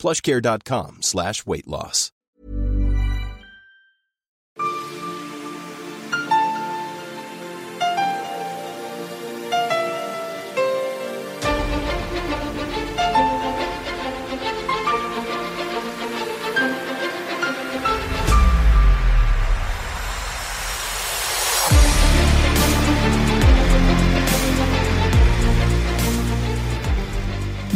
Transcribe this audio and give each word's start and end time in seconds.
plushcare.com 0.00 0.98
slash 1.00 1.46
weight 1.46 1.66
loss. 1.66 2.10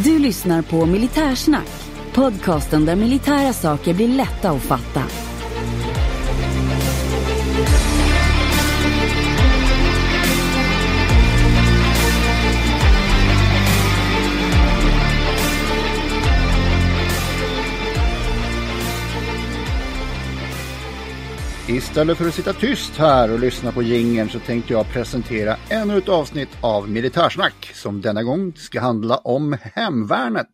Du 0.05 0.19
lyssnar 0.19 0.61
på 0.61 0.85
Militärsnack, 0.85 1.84
podcasten 2.15 2.85
där 2.85 2.95
militära 2.95 3.53
saker 3.53 3.93
blir 3.93 4.07
lätta 4.07 4.49
att 4.49 4.61
fatta. 4.61 5.01
Istället 21.69 22.17
för 22.17 22.27
att 22.27 22.33
sitta 22.33 22.53
tyst 22.53 22.97
här 22.97 23.33
och 23.33 23.39
lyssna 23.39 23.71
på 23.71 23.83
gingen 23.83 24.29
så 24.29 24.39
tänkte 24.39 24.73
jag 24.73 24.93
presentera 24.93 25.55
ännu 25.69 25.97
ett 25.97 26.09
avsnitt 26.09 26.49
av 26.61 26.89
Militärsnack 26.89 27.71
som 27.73 28.01
denna 28.01 28.23
gång 28.23 28.53
ska 28.55 28.81
handla 28.81 29.17
om 29.17 29.57
Hemvärnet. 29.61 30.49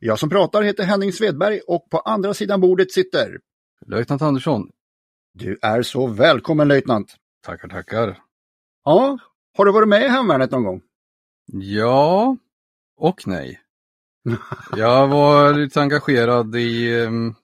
Jag 0.00 0.18
som 0.18 0.30
pratar 0.30 0.62
heter 0.62 0.84
Henning 0.84 1.12
Svedberg 1.12 1.60
och 1.60 1.90
på 1.90 1.98
andra 1.98 2.34
sidan 2.34 2.60
bordet 2.60 2.92
sitter... 2.92 3.38
Löjtnant 3.86 4.22
Andersson. 4.22 4.68
Du 5.34 5.58
är 5.62 5.82
så 5.82 6.06
välkommen 6.06 6.68
löjtnant. 6.68 7.14
Tackar, 7.46 7.68
tackar. 7.68 8.18
Ja, 8.84 9.18
har 9.56 9.64
du 9.64 9.72
varit 9.72 9.88
med 9.88 10.02
i 10.04 10.08
Hemvärnet 10.08 10.50
någon 10.50 10.64
gång? 10.64 10.82
Ja 11.52 12.36
och 12.96 13.26
nej. 13.26 13.60
Jag 14.76 15.08
var 15.08 15.54
lite 15.54 15.80
engagerad 15.80 16.56
i 16.56 17.00
um, 17.00 17.34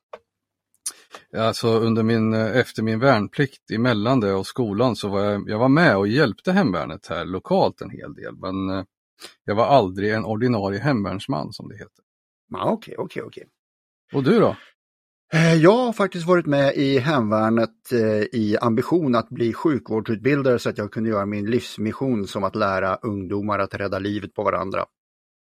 Alltså 1.36 1.68
under 1.68 2.02
min, 2.02 2.34
efter 2.34 2.82
min 2.82 2.98
värnplikt 2.98 3.70
emellan 3.70 4.20
det 4.20 4.32
och 4.34 4.46
skolan 4.46 4.96
så 4.96 5.08
var 5.08 5.20
jag, 5.24 5.48
jag 5.48 5.58
var 5.58 5.68
med 5.68 5.96
och 5.96 6.08
hjälpte 6.08 6.52
hemvärnet 6.52 7.06
här 7.06 7.24
lokalt 7.24 7.80
en 7.80 7.90
hel 7.90 8.14
del 8.14 8.36
men 8.36 8.70
eh, 8.70 8.84
jag 9.44 9.54
var 9.54 9.66
aldrig 9.66 10.12
en 10.12 10.24
ordinarie 10.24 10.80
hemvärnsman 10.80 11.52
som 11.52 11.68
det 11.68 11.74
heter. 11.74 12.04
Okej, 12.54 12.94
okej, 12.98 13.22
okej. 13.22 13.46
Och 14.14 14.22
du 14.22 14.40
då? 14.40 14.56
Eh, 15.32 15.54
Jag 15.54 15.76
har 15.76 15.92
faktiskt 15.92 16.26
varit 16.26 16.46
med 16.46 16.74
i 16.76 16.98
Hemvärnet 16.98 17.92
eh, 17.92 18.00
i 18.40 18.56
ambition 18.60 19.14
att 19.14 19.28
bli 19.28 19.52
sjukvårdsutbildare 19.52 20.58
så 20.58 20.68
att 20.70 20.78
jag 20.78 20.92
kunde 20.92 21.10
göra 21.10 21.26
min 21.26 21.50
livsmission 21.50 22.26
som 22.26 22.44
att 22.44 22.54
lära 22.54 22.96
ungdomar 22.96 23.58
att 23.58 23.74
rädda 23.74 23.98
livet 23.98 24.34
på 24.34 24.42
varandra. 24.42 24.84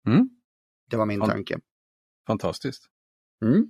Mm, 0.07 0.29
Det 0.91 0.97
var 0.97 1.07
min 1.07 1.21
Fan- 1.21 1.29
tanke. 1.31 1.59
fantastiskt. 2.27 2.87
Mm. 3.45 3.67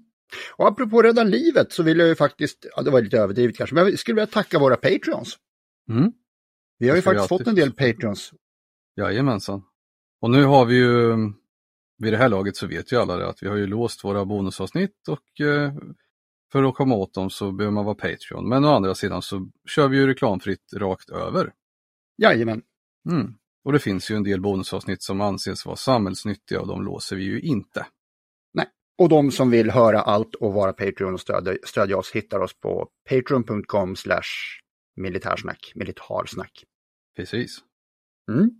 Och 0.57 0.69
apropå 0.69 1.03
rädda 1.03 1.23
livet 1.25 1.73
så 1.73 1.83
vill 1.83 1.99
jag 1.99 2.09
ju 2.09 2.15
faktiskt, 2.15 2.67
ja 2.77 2.83
det 2.83 2.91
var 2.91 3.03
lite 3.03 3.19
överdrivet 3.19 3.57
kanske, 3.57 3.75
men 3.75 3.85
jag 3.85 3.99
skulle 3.99 4.15
vilja 4.15 4.27
tacka 4.27 4.59
våra 4.59 4.77
Patreons. 4.77 5.39
Mm, 5.91 6.13
Vi 6.79 6.89
har 6.89 6.97
ju 6.97 7.03
faktiskt 7.03 7.29
fått 7.29 7.47
en 7.47 7.55
del 7.55 7.73
Patreons. 7.73 8.33
jajamensan. 8.97 9.63
Och 10.21 10.31
nu 10.31 10.45
har 10.45 10.65
vi 10.65 10.77
ju, 10.77 11.13
vid 11.99 12.13
det 12.13 12.17
här 12.17 12.29
laget 12.29 12.57
så 12.57 12.67
vet 12.67 12.93
ju 12.93 12.97
alla 12.97 13.17
det, 13.17 13.29
att 13.29 13.43
vi 13.43 13.49
har 13.49 13.57
ju 13.57 13.67
låst 13.67 14.05
våra 14.05 14.25
bonusavsnitt 14.25 15.09
och 15.09 15.47
eh, 15.47 15.73
för 16.53 16.63
att 16.63 16.75
komma 16.75 16.95
åt 16.95 17.15
dem 17.15 17.31
så 17.31 17.53
behöver 17.53 17.75
man 17.75 17.85
vara 17.85 17.95
Patreon. 17.95 18.49
Men 18.49 18.65
å 18.65 18.69
andra 18.69 18.95
sidan 18.95 19.23
så 19.23 19.49
kör 19.69 19.89
vi 19.89 19.97
ju 19.97 20.07
reklamfritt 20.07 20.73
rakt 20.77 21.11
över. 21.11 21.53
Jajamän. 22.23 22.63
Mm. 23.11 23.35
Och 23.65 23.73
det 23.73 23.79
finns 23.79 24.11
ju 24.11 24.17
en 24.17 24.23
del 24.23 24.41
bonusavsnitt 24.41 25.03
som 25.03 25.21
anses 25.21 25.67
vara 25.67 25.77
samhällsnyttiga 25.77 26.61
och 26.61 26.67
de 26.67 26.85
låser 26.85 27.17
vi 27.17 27.25
ju 27.25 27.41
inte. 27.41 27.87
Och 28.99 29.09
de 29.09 29.31
som 29.31 29.51
vill 29.51 29.71
höra 29.71 30.01
allt 30.01 30.35
och 30.35 30.53
vara 30.53 30.73
Patreon 30.73 31.15
och 31.15 31.21
stödja, 31.21 31.57
stödja 31.65 31.97
oss 31.97 32.13
hittar 32.13 32.41
oss 32.41 32.61
på 32.61 32.89
patreon.com 33.09 33.97
slash 33.97 34.23
militärsnack, 34.97 35.73
militarsnack. 35.75 36.65
Precis. 37.17 37.59
Mm. 38.31 38.51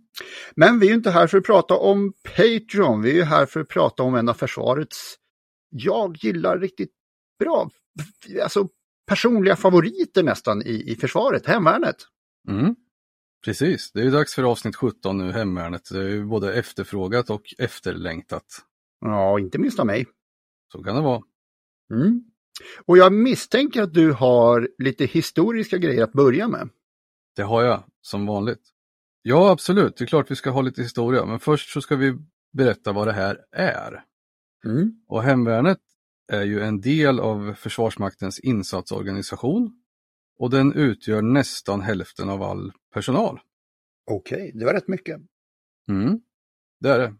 Men 0.55 0.79
vi 0.79 0.89
är 0.89 0.93
inte 0.93 1.11
här 1.11 1.27
för 1.27 1.37
att 1.37 1.45
prata 1.45 1.73
om 1.75 2.13
Patreon, 2.23 3.01
vi 3.01 3.19
är 3.19 3.25
här 3.25 3.45
för 3.45 3.59
att 3.59 3.67
prata 3.67 4.03
om 4.03 4.15
en 4.15 4.29
av 4.29 4.33
försvarets, 4.33 5.15
jag 5.69 6.17
gillar 6.19 6.59
riktigt 6.59 6.91
bra, 7.39 7.69
alltså 8.43 8.69
personliga 9.07 9.55
favoriter 9.55 10.23
nästan 10.23 10.61
i, 10.61 10.91
i 10.91 10.95
försvaret, 10.95 11.45
hemvärnet. 11.45 11.95
Mm. 12.49 12.75
Precis, 13.45 13.91
det 13.91 14.01
är 14.01 14.11
dags 14.11 14.35
för 14.35 14.43
avsnitt 14.43 14.75
17 14.75 15.17
nu, 15.17 15.31
Hemvärnet. 15.31 15.89
Det 15.91 16.11
är 16.11 16.23
både 16.23 16.53
efterfrågat 16.53 17.29
och 17.29 17.41
efterlängtat. 17.57 18.45
Ja, 19.01 19.39
inte 19.39 19.57
minst 19.57 19.79
av 19.79 19.85
mig. 19.85 20.05
Så 20.71 20.83
kan 20.83 20.95
det 20.95 21.01
vara. 21.01 21.21
Mm. 21.91 22.23
Och 22.85 22.97
jag 22.97 23.13
misstänker 23.13 23.81
att 23.81 23.93
du 23.93 24.11
har 24.11 24.69
lite 24.77 25.05
historiska 25.05 25.77
grejer 25.77 26.03
att 26.03 26.13
börja 26.13 26.47
med. 26.47 26.69
Det 27.35 27.41
har 27.41 27.63
jag, 27.63 27.83
som 28.01 28.25
vanligt. 28.25 28.61
Ja, 29.21 29.51
absolut, 29.51 29.97
det 29.97 30.03
är 30.03 30.07
klart 30.07 30.31
vi 30.31 30.35
ska 30.35 30.49
ha 30.49 30.61
lite 30.61 30.81
historia, 30.81 31.25
men 31.25 31.39
först 31.39 31.69
så 31.69 31.81
ska 31.81 31.95
vi 31.95 32.17
berätta 32.53 32.91
vad 32.91 33.07
det 33.07 33.13
här 33.13 33.45
är. 33.51 34.03
Mm. 34.65 35.03
Och 35.07 35.23
Hemvärnet 35.23 35.79
är 36.27 36.43
ju 36.43 36.61
en 36.61 36.81
del 36.81 37.19
av 37.19 37.53
Försvarsmaktens 37.53 38.39
insatsorganisation 38.39 39.81
och 40.39 40.49
den 40.49 40.73
utgör 40.73 41.21
nästan 41.21 41.81
hälften 41.81 42.29
av 42.29 42.43
all 42.43 42.71
personal. 42.93 43.39
Okej, 44.11 44.51
det 44.55 44.65
var 44.65 44.73
rätt 44.73 44.87
mycket. 44.87 45.21
Mm, 45.89 46.19
det 46.79 46.89
är 46.89 46.99
det. 46.99 47.15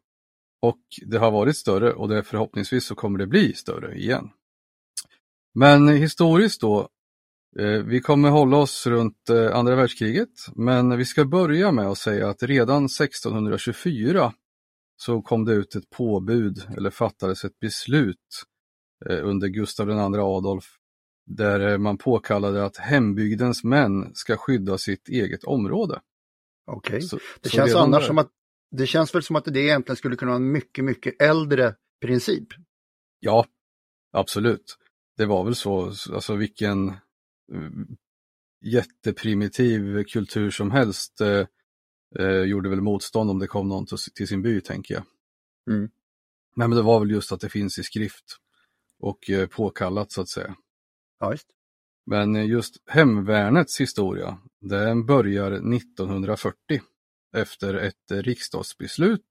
Och 0.62 0.80
det 1.06 1.18
har 1.18 1.32
varit 1.32 1.58
större 1.58 1.94
och 1.94 2.10
det 2.10 2.24
förhoppningsvis 2.24 2.86
så 2.86 2.96
kommer 2.96 3.20
det 3.20 3.28
bli 3.28 3.54
större 3.54 3.96
igen. 3.98 4.30
Men 5.54 5.88
historiskt 5.88 6.62
då, 6.62 6.90
eh, 7.60 7.68
vi 7.84 8.02
kommer 8.02 8.30
hålla 8.30 8.58
oss 8.58 8.88
runt 8.88 9.30
eh, 9.30 9.56
andra 9.56 9.76
världskriget, 9.76 10.30
men 10.56 10.98
vi 10.98 11.06
ska 11.06 11.26
börja 11.26 11.72
med 11.72 11.86
att 11.88 11.98
säga 11.98 12.30
att 12.30 12.44
redan 12.44 12.86
1624 12.86 14.34
så 14.98 15.22
kom 15.22 15.46
det 15.46 15.54
ut 15.54 15.76
ett 15.76 15.90
påbud 15.90 16.64
eller 16.78 16.90
fattades 16.90 17.46
ett 17.46 17.60
beslut 17.60 18.44
eh, 19.10 19.20
under 19.28 19.48
Gustav 19.48 19.90
II 19.90 19.96
Adolf 20.20 20.66
där 21.28 21.78
man 21.78 21.98
påkallade 21.98 22.66
att 22.66 22.78
hembygdens 22.78 23.64
män 23.64 24.12
ska 24.16 24.38
skydda 24.38 24.78
sitt 24.78 25.10
eget 25.10 25.44
område. 25.44 26.00
Okej. 26.72 27.02
Så- 27.02 27.20
Det 27.42 27.50
känns 27.50 27.76
annars 27.76 28.02
där- 28.02 28.08
som 28.08 28.18
att 28.18 28.30
det 28.72 28.88
känns 28.88 29.16
väl 29.16 29.24
som 29.24 29.36
att 29.36 29.46
det 29.46 29.60
egentligen 29.60 29.98
skulle 29.98 30.16
kunna 30.16 30.32
vara 30.32 30.42
en 30.42 30.52
mycket, 30.52 30.86
mycket 30.86 31.22
äldre 31.22 31.76
princip. 32.02 32.48
Ja, 33.20 33.46
absolut. 34.12 34.78
Det 35.18 35.26
var 35.26 35.44
väl 35.44 35.56
så, 35.56 35.86
alltså 35.86 36.36
vilken 36.36 36.88
eh, 36.90 37.70
jätteprimitiv 38.66 40.04
kultur 40.04 40.52
som 40.52 40.72
helst 40.72 41.22
eh, 41.22 41.48
eh, 42.20 42.42
gjorde 42.42 42.70
väl 42.70 42.82
motstånd 42.82 43.30
om 43.30 43.40
det 43.40 43.48
kom 43.48 43.70
någon 43.70 43.86
till, 44.16 44.28
sin 44.28 44.42
by, 44.42 44.62
tänker 44.62 44.94
jag. 44.94 45.04
Mm. 45.70 45.90
Nej, 46.56 46.68
men 46.68 46.78
det 46.78 46.82
var 46.82 47.00
väl 47.00 47.12
just 47.12 47.32
att 47.32 47.42
det 47.42 47.50
finns 47.50 47.80
i 47.80 47.84
skrift 47.84 48.38
och 49.00 49.30
eh, 49.30 49.48
påkallat 49.48 50.12
så 50.12 50.22
att 50.22 50.30
säga. 50.30 50.56
Ja, 51.20 51.32
just. 51.32 51.48
Men 52.06 52.48
just 52.48 52.76
hemvärnets 52.86 53.82
historia, 53.82 54.38
den 54.62 55.06
börjar 55.06 55.52
1940 55.52 56.82
efter 57.38 57.74
ett 57.74 58.12
riksdagsbeslut 58.12 59.22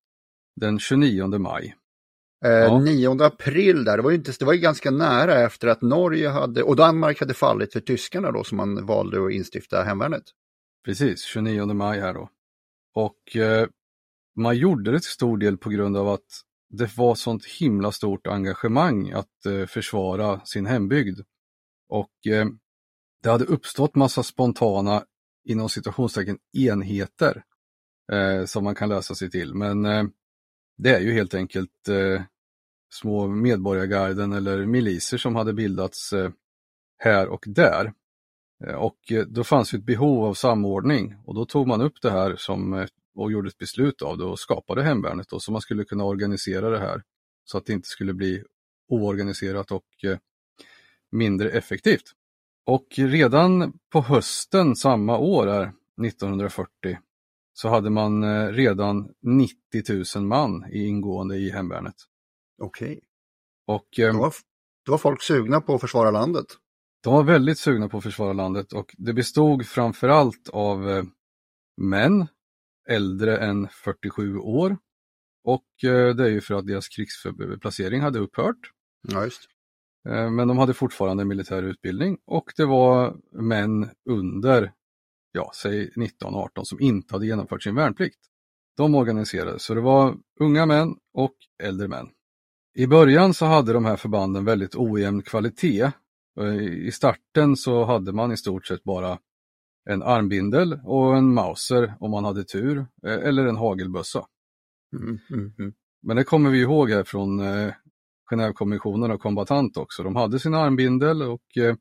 den 0.60 0.78
29 0.78 1.38
maj. 1.38 1.74
Eh, 2.44 2.50
Ja. 2.50 2.78
9 2.78 3.22
april 3.24 3.84
där, 3.84 3.96
det 3.96 4.02
var 4.02 4.10
ju 4.10 4.16
inte, 4.16 4.32
det 4.38 4.44
var 4.44 4.52
ju 4.52 4.60
ganska 4.60 4.90
nära 4.90 5.40
efter 5.40 5.68
att 5.68 5.82
Norge 5.82 6.28
hade, 6.28 6.62
och 6.62 6.76
Danmark 6.76 7.20
hade 7.20 7.34
fallit 7.34 7.72
för 7.72 7.80
tyskarna 7.80 8.30
då 8.30 8.44
som 8.44 8.56
man 8.56 8.86
valde 8.86 9.26
att 9.26 9.32
instifta 9.32 9.82
hemvärnet. 9.82 10.22
Precis, 10.84 11.22
29 11.24 11.66
maj 11.66 12.00
här 12.00 12.14
då. 12.14 12.30
Och 12.94 13.36
eh, 13.36 13.68
man 14.36 14.56
gjorde 14.56 14.90
det 14.92 15.00
till 15.00 15.10
stor 15.10 15.38
del 15.38 15.58
på 15.58 15.70
grund 15.70 15.96
av 15.96 16.08
att 16.08 16.26
det 16.70 16.96
var 16.96 17.14
sånt 17.14 17.44
himla 17.44 17.92
stort 17.92 18.26
engagemang 18.26 19.10
att 19.10 19.46
eh, 19.46 19.66
försvara 19.66 20.40
sin 20.44 20.66
hembygd. 20.66 21.20
Och 21.88 22.26
eh, 22.26 22.46
det 23.22 23.30
hade 23.30 23.44
uppstått 23.44 23.94
massa 23.94 24.22
spontana, 24.22 25.04
inom 25.48 25.68
situationstecken, 25.68 26.38
enheter 26.58 27.42
eh, 28.12 28.44
som 28.44 28.64
man 28.64 28.74
kan 28.74 28.88
lösa 28.88 29.14
sig 29.14 29.30
till. 29.30 29.54
Men 29.54 29.84
eh, 29.84 30.04
det 30.78 30.90
är 30.90 31.00
ju 31.00 31.12
helt 31.12 31.34
enkelt 31.34 31.88
eh, 31.88 32.22
små 32.92 33.26
medborgargarden 33.26 34.32
eller 34.32 34.66
miliser 34.66 35.18
som 35.18 35.36
hade 35.36 35.52
bildats 35.52 36.12
eh, 36.12 36.30
här 36.98 37.28
och 37.28 37.44
där. 37.46 37.92
Eh, 38.66 38.74
och 38.74 39.12
eh, 39.12 39.24
då 39.26 39.44
fanns 39.44 39.74
ett 39.74 39.84
behov 39.84 40.24
av 40.24 40.34
samordning 40.34 41.14
och 41.24 41.34
då 41.34 41.46
tog 41.46 41.66
man 41.66 41.80
upp 41.80 42.02
det 42.02 42.10
här 42.10 42.36
som, 42.36 42.74
eh, 42.74 42.86
och 43.14 43.32
gjorde 43.32 43.48
ett 43.48 43.58
beslut 43.58 44.02
av 44.02 44.18
det 44.18 44.24
och 44.24 44.38
skapade 44.38 44.82
hemvärnet 44.82 45.28
då, 45.28 45.40
så 45.40 45.52
man 45.52 45.60
skulle 45.60 45.84
kunna 45.84 46.04
organisera 46.04 46.70
det 46.70 46.78
här 46.78 47.02
så 47.44 47.58
att 47.58 47.66
det 47.66 47.72
inte 47.72 47.88
skulle 47.88 48.14
bli 48.14 48.42
oorganiserat 48.88 49.70
och 49.70 50.04
eh, 50.04 50.18
mindre 51.12 51.50
effektivt. 51.50 52.12
Och 52.66 52.86
redan 52.96 53.78
på 53.92 54.00
hösten 54.00 54.76
samma 54.76 55.18
år, 55.18 55.72
1940, 56.04 56.98
så 57.56 57.68
hade 57.68 57.90
man 57.90 58.24
redan 58.52 59.08
90 59.22 59.56
000 60.16 60.26
man 60.26 60.64
ingående 60.72 61.36
i 61.36 61.50
hemvärnet. 61.50 61.94
Okej. 62.62 63.00
Och, 63.66 63.98
eh, 63.98 64.12
då, 64.12 64.18
var, 64.18 64.34
då 64.86 64.92
var 64.92 64.98
folk 64.98 65.22
sugna 65.22 65.60
på 65.60 65.74
att 65.74 65.80
försvara 65.80 66.10
landet. 66.10 66.46
De 67.04 67.12
var 67.12 67.22
väldigt 67.22 67.58
sugna 67.58 67.88
på 67.88 67.98
att 67.98 68.04
försvara 68.04 68.32
landet 68.32 68.72
och 68.72 68.94
det 68.98 69.12
bestod 69.12 69.66
framförallt 69.66 70.48
av 70.48 70.90
eh, 70.90 71.04
män 71.76 72.26
äldre 72.88 73.38
än 73.38 73.68
47 73.68 74.36
år. 74.38 74.76
Och 75.44 75.84
eh, 75.84 76.14
det 76.14 76.24
är 76.24 76.28
ju 76.28 76.40
för 76.40 76.54
att 76.54 76.66
deras 76.66 76.88
krigsplacering 76.88 78.00
hade 78.00 78.18
upphört. 78.18 78.70
Ja, 79.08 79.24
just. 79.24 79.48
Eh, 80.08 80.30
men 80.30 80.48
de 80.48 80.58
hade 80.58 80.74
fortfarande 80.74 81.24
militär 81.24 81.62
utbildning 81.62 82.18
och 82.26 82.52
det 82.56 82.64
var 82.64 83.16
män 83.32 83.90
under, 84.10 84.72
ja, 85.34 85.50
säg 85.54 85.90
19-18 85.96 86.48
som 86.64 86.80
inte 86.80 87.14
hade 87.14 87.26
genomfört 87.26 87.62
sin 87.62 87.74
värnplikt. 87.74 88.18
De 88.76 88.94
organiserades, 88.94 89.62
så 89.64 89.74
det 89.74 89.80
var 89.80 90.16
unga 90.40 90.66
män 90.66 90.96
och 91.14 91.34
äldre 91.62 91.88
män. 91.88 92.06
I 92.76 92.86
början 92.86 93.34
så 93.34 93.46
hade 93.46 93.72
de 93.72 93.84
här 93.84 93.96
förbanden 93.96 94.44
väldigt 94.44 94.76
ojämn 94.76 95.22
kvalitet. 95.22 95.90
Eh, 96.40 96.62
I 96.62 96.90
starten 96.92 97.56
så 97.56 97.84
hade 97.84 98.12
man 98.12 98.32
i 98.32 98.36
stort 98.36 98.66
sett 98.66 98.84
bara 98.84 99.18
en 99.90 100.02
armbindel 100.02 100.80
och 100.84 101.16
en 101.16 101.34
Mauser 101.34 101.94
om 102.00 102.10
man 102.10 102.24
hade 102.24 102.44
tur, 102.44 102.78
eh, 102.78 103.12
eller 103.12 103.46
en 103.46 103.56
hagelbössa. 103.56 104.26
Mm, 104.96 105.18
mm, 105.30 105.54
mm. 105.58 105.72
Men 106.02 106.16
det 106.16 106.24
kommer 106.24 106.50
vi 106.50 106.60
ihåg 106.60 106.90
här 106.90 107.04
från 107.04 107.40
eh, 107.40 107.74
Genèvekonventionen 108.30 109.10
och 109.10 109.20
kombatant 109.20 109.76
också. 109.76 110.02
De 110.02 110.16
hade 110.16 110.38
sin 110.38 110.54
armbindel 110.54 111.22
och 111.22 111.56
eh, 111.56 111.76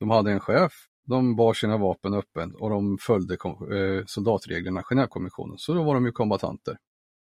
de 0.00 0.10
hade 0.10 0.32
en 0.32 0.40
chef. 0.40 0.72
De 1.10 1.36
bar 1.36 1.54
sina 1.54 1.76
vapen 1.76 2.14
öppet 2.14 2.54
och 2.54 2.70
de 2.70 2.98
följde 2.98 3.34
eh, 3.34 4.04
soldatreglerna, 4.06 4.82
Genèvekonventionen. 4.82 5.56
Så 5.58 5.74
då 5.74 5.82
var 5.82 5.94
de 5.94 6.06
ju 6.06 6.12
kombatanter. 6.12 6.78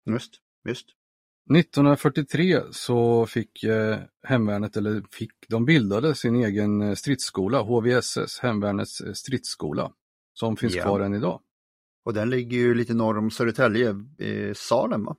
Just, 0.06 0.34
just. 0.69 0.86
1943 1.54 2.60
så 2.70 3.26
fick 3.26 3.64
eh, 3.64 3.98
hemvärnet, 4.22 4.76
eller 4.76 5.02
fick, 5.10 5.30
de 5.48 5.64
bildade 5.64 6.14
sin 6.14 6.36
egen 6.36 6.82
eh, 6.82 6.94
stridsskola, 6.94 7.62
HVSS, 7.62 8.38
Hemvärnets 8.38 9.02
stridsskola, 9.14 9.92
som 10.34 10.56
finns 10.56 10.74
Ja. 10.74 10.82
kvar 10.82 11.00
än 11.00 11.14
idag. 11.14 11.40
Och 12.04 12.14
den 12.14 12.30
ligger 12.30 12.56
ju 12.56 12.74
lite 12.74 12.94
norr 12.94 13.19
om 13.19 13.30
Södertälje, 13.30 13.88
eh, 14.19 14.54
Salem 14.54 15.04
va? 15.04 15.16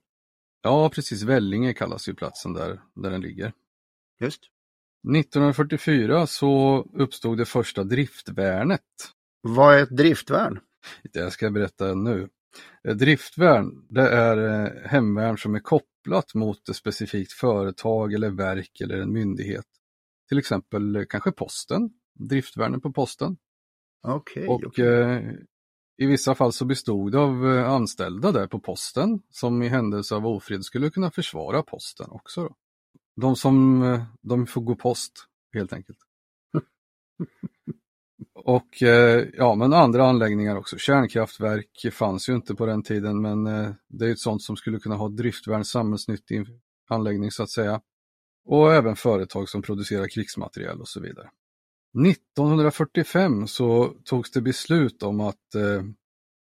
Ja, 0.62 0.90
precis, 0.90 1.24
Vellinge 1.24 1.74
kallas 1.74 2.10
ju 2.10 2.14
platsen 2.14 2.54
där, 2.54 2.82
där 2.96 3.10
den 3.12 3.22
ligger. 3.22 3.54
Just. 4.20 4.42
1944 5.10 6.28
så 6.28 6.84
uppstod 6.94 7.38
det 7.38 7.46
första 7.46 7.84
driftvärnet. 7.84 8.82
Vad 9.42 9.76
är 9.76 9.84
ett 9.84 9.98
driftvärn? 9.98 10.60
Det 11.14 11.32
ska 11.32 11.46
jag 11.46 11.54
berätta 11.54 11.94
nu. 11.94 12.30
Driftvärn, 12.96 13.86
det 13.90 14.10
är 14.10 14.66
eh, 14.66 14.90
hemvärn 14.90 15.38
som 15.38 15.56
är 15.56 15.60
kopplat 15.60 16.34
mot 16.34 16.70
ett 16.70 16.76
specifikt 16.76 17.32
företag 17.32 18.14
eller 18.14 18.30
verk 18.30 18.82
eller 18.82 18.98
en 19.02 19.14
myndighet. 19.14 19.66
Till 20.30 20.38
exempel 20.38 20.96
eh, 20.96 21.04
kanske 21.10 21.32
posten, 21.32 21.90
driftvärnen 22.14 22.82
på 22.82 22.92
posten. 22.92 23.38
Okej. 24.08 24.48
Och 24.48 24.64
okej. 24.64 24.86
eh, 24.86 25.22
i 25.98 26.06
vissa 26.06 26.36
fall 26.36 26.54
så 26.54 26.66
bestod 26.66 27.12
det 27.12 27.20
av 27.20 27.46
anställda 27.46 28.32
där 28.32 28.48
på 28.48 28.60
posten 28.60 29.22
som 29.30 29.62
i 29.62 29.68
händelse 29.68 30.16
av 30.16 30.28
ofred 30.28 30.66
skulle 30.66 30.90
kunna 30.90 31.12
försvara 31.12 31.64
posten 31.64 32.08
också. 32.10 32.42
Då. 32.42 32.56
De 33.16 33.36
som 33.36 33.84
eh, 33.84 34.04
de 34.22 34.48
får 34.48 34.62
gå 34.62 34.76
post 34.76 35.28
helt 35.54 35.74
enkelt. 35.74 35.98
Och 38.34 38.84
eh, 38.84 39.28
ja, 39.34 39.56
men 39.56 39.74
andra 39.74 40.06
anläggningar 40.06 40.56
också. 40.56 40.78
Kärnkraftverk 40.78 41.94
fanns 41.94 42.30
ju 42.30 42.36
inte 42.36 42.56
på 42.56 42.66
den 42.66 42.84
tiden, 42.84 43.22
men 43.22 43.48
eh, 43.48 43.72
det 43.88 44.06
är 44.06 44.12
ett 44.12 44.20
sånt 44.20 44.44
som 44.44 44.56
skulle 44.56 44.80
kunna 44.80 44.96
ha 44.96 45.10
driftvärn, 45.10 45.66
samhällsnyttig 45.66 46.48
anläggning 46.90 47.32
så 47.32 47.44
att 47.44 47.50
säga. 47.50 47.82
Och 48.46 48.74
även 48.74 48.96
företag 48.96 49.50
som 49.50 49.62
producerar 49.62 50.08
krigsmateriel 50.08 50.82
och 50.82 50.88
så 50.88 51.00
vidare. 51.00 51.30
1945 52.08 53.48
så 53.48 53.94
togs 54.04 54.32
det 54.32 54.42
beslut 54.42 55.04
om 55.04 55.20
att 55.22 55.56
eh, 55.56 55.84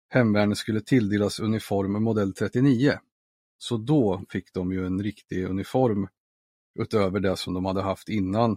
hemvärnet 0.10 0.57
skulle 0.57 0.81
tilldelas 0.81 1.39
uniform 1.39 2.04
modell 2.04 2.33
39. 2.33 3.00
Så 3.57 3.77
då 3.77 4.24
fick 4.30 4.54
de 4.54 4.71
ju 4.71 4.86
en 4.86 5.04
riktig 5.04 5.45
uniform 5.45 6.07
utöver 6.79 7.19
det 7.19 7.37
som 7.37 7.53
de 7.53 7.65
hade 7.65 7.81
haft 7.81 8.09
innan. 8.09 8.51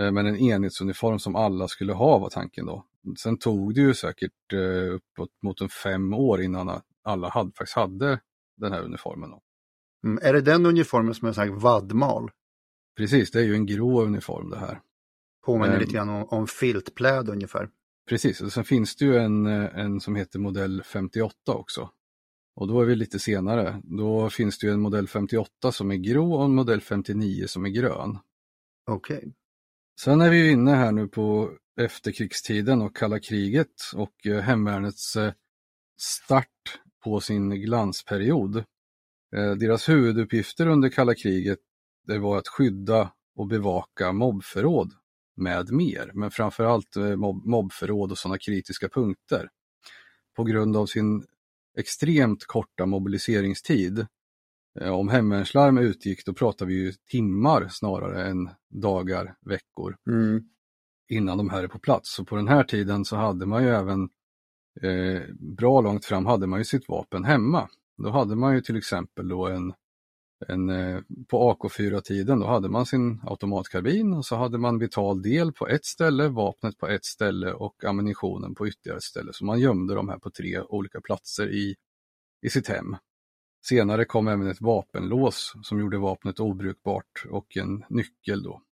Eh, 0.00 0.12
men 0.12 0.26
en 0.26 0.36
enhetsuniform 0.36 1.18
som 1.18 1.36
alla 1.36 1.68
skulle 1.68 1.92
ha 1.92 2.18
var 2.18 2.30
tanken 2.30 2.66
då. 2.66 2.86
Sen 3.18 3.38
tog 3.38 3.74
det 3.74 3.80
ju 3.80 3.94
säkert 3.94 4.52
eh, 4.52 4.94
uppåt 4.94 5.30
mot 5.42 5.60
en 5.60 5.68
fem 5.68 6.14
år 6.14 6.42
innan 6.42 6.80
alla 7.04 7.28
hade, 7.28 7.52
faktiskt 7.52 7.76
hade 7.76 8.20
den 8.56 8.72
här 8.72 8.82
uniformen. 8.82 9.30
Då. 9.30 9.40
Mm, 10.04 10.18
är 10.22 10.32
det 10.32 10.40
den 10.40 10.66
uniformen 10.66 11.14
som 11.14 11.28
är 11.28 11.32
här 11.32 11.48
vadmal? 11.48 12.30
Precis, 12.96 13.30
det 13.30 13.38
är 13.40 13.44
ju 13.44 13.54
en 13.54 13.66
grå 13.66 14.02
uniform 14.02 14.50
det 14.50 14.58
här. 14.58 14.80
Påminner 15.46 15.74
Ehm. 15.74 15.80
lite 15.80 15.92
grann 15.92 16.08
om, 16.08 16.24
om 16.28 16.46
filtpläd 16.46 17.28
ungefär. 17.28 17.68
Precis, 18.08 18.40
och 18.40 18.52
sen 18.52 18.64
finns 18.64 18.96
det 18.96 19.04
ju 19.04 19.16
en, 19.16 19.46
eh, 19.46 19.78
en 19.78 20.00
som 20.00 20.16
heter 20.16 20.38
modell 20.38 20.82
58 20.82 21.34
också. 21.46 21.90
Och 22.60 22.68
då 22.68 22.80
är 22.80 22.84
vi 22.86 22.96
lite 22.96 23.18
senare. 23.18 23.80
Då 23.84 24.30
finns 24.30 24.58
det 24.58 24.66
ju 24.66 24.72
en 24.72 24.80
modell 24.80 25.08
58 25.08 25.72
som 25.72 25.90
är 25.90 25.96
grå 25.96 26.34
och 26.34 26.44
en 26.44 26.54
modell 26.54 26.80
59 26.80 27.46
som 27.46 27.64
är 27.64 27.68
grön. 27.68 28.18
Okej. 28.86 29.34
Sen 30.00 30.20
är 30.20 30.30
vi 30.30 30.50
inne 30.50 30.70
här 30.70 30.92
nu 30.92 31.08
på 31.08 31.52
efterkrigstiden 31.80 32.82
och 32.82 32.96
kalla 32.96 33.18
kriget 33.18 33.72
och 33.94 34.26
eh, 34.26 34.40
hemvärnets 34.40 35.16
eh, 35.16 35.32
start 36.00 36.80
på 37.04 37.20
sin 37.20 37.50
glansperiod. 37.50 38.56
Eh, 39.36 39.52
Deras 39.52 39.88
huvuduppgifter 39.88 40.66
under 40.66 40.88
kalla 40.88 41.14
kriget 41.14 41.58
det 42.06 42.18
var 42.18 42.38
att 42.38 42.48
skydda 42.48 43.12
och 43.36 43.46
bevaka 43.46 44.12
mobbförråd 44.12 44.92
med 45.36 45.72
mer, 45.72 46.10
men 46.14 46.30
framförallt 46.30 46.96
mobb, 47.16 47.46
mobbförråd 47.46 48.10
och 48.10 48.18
sådana 48.18 48.38
kritiska 48.38 48.88
punkter. 48.88 49.48
På 50.36 50.44
grund 50.44 50.76
av 50.76 50.86
sin 50.86 51.24
extremt 51.78 52.44
korta 52.46 52.86
mobiliseringstid. 52.86 54.06
Eh, 54.80 54.90
Om 54.92 55.08
hemvärnslarm 55.08 55.78
utgick 55.78 56.24
då 56.26 56.34
pratar 56.34 56.66
vi 56.66 56.74
ju 56.74 56.92
timmar 57.10 57.68
snarare 57.70 58.26
än 58.28 58.50
dagar, 58.70 59.34
veckor 59.40 59.96
Mm. 60.10 60.42
innan 61.10 61.38
de 61.38 61.50
här 61.50 61.64
är 61.64 61.68
på 61.68 61.78
plats. 61.78 62.14
Så 62.14 62.24
på 62.24 62.36
den 62.36 62.48
här 62.48 62.64
tiden 62.64 63.04
så 63.04 63.16
hade 63.16 63.46
man 63.46 63.62
ju 63.62 63.68
även 63.68 64.08
eh, 64.82 65.22
bra 65.56 65.80
långt 65.80 66.04
fram 66.04 66.26
hade 66.26 66.46
man 66.46 66.58
ju 66.60 66.64
sitt 66.64 66.88
vapen 66.88 67.24
hemma. 67.24 67.68
Då 68.02 68.10
hade 68.10 68.36
man 68.36 68.54
ju 68.54 68.60
till 68.60 68.76
exempel 68.76 69.28
då 69.28 69.46
en, 69.46 69.72
en 70.48 70.70
eh, 70.70 71.00
på 71.28 71.54
AK4-tiden, 71.54 72.40
då 72.40 72.46
hade 72.46 72.68
man 72.68 72.86
sin 72.86 73.20
automatkarbin 73.26 74.12
och 74.12 74.26
så 74.26 74.36
hade 74.36 74.58
man 74.58 74.78
vital 74.78 75.22
del 75.22 75.52
på 75.52 75.68
ett 75.68 75.84
ställe, 75.84 76.28
vapnet 76.28 76.78
på 76.78 76.88
ett 76.88 77.04
ställe 77.04 77.52
och 77.52 77.84
ammunitionen 77.84 78.54
på 78.54 78.68
ytterligare 78.68 78.96
ett 78.96 79.02
ställe. 79.02 79.32
Så 79.32 79.44
man 79.44 79.60
gömde 79.60 79.94
de 79.94 80.08
här 80.08 80.18
på 80.18 80.30
tre 80.30 80.60
olika 80.60 81.00
platser 81.00 81.50
i, 81.50 81.76
i 82.42 82.50
sitt 82.50 82.68
hem. 82.68 82.96
Senare 83.64 84.04
kom 84.04 84.28
även 84.28 84.46
ett 84.46 84.60
vapenlås 84.60 85.54
som 85.62 85.80
gjorde 85.80 85.98
vapnet 85.98 86.40
obrukbart 86.40 87.24
och 87.30 87.56
en 87.56 87.84
nyckel 87.88 88.42
då. 88.42 88.62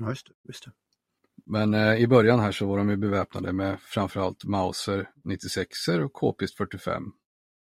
Ja, 0.00 0.08
just 0.08 0.26
det. 0.26 0.32
Just 0.48 0.64
det. 0.64 0.72
Men 1.46 1.74
eh, 1.74 1.94
i 1.94 2.06
början 2.06 2.40
här 2.40 2.52
så 2.52 2.66
var 2.66 2.78
de 2.78 2.90
ju 2.90 2.96
beväpnade 2.96 3.52
med 3.52 3.80
framförallt 3.80 4.44
Mauser 4.44 5.10
96 5.24 5.88
och 5.88 6.12
K-pist 6.12 6.56
45. 6.56 7.12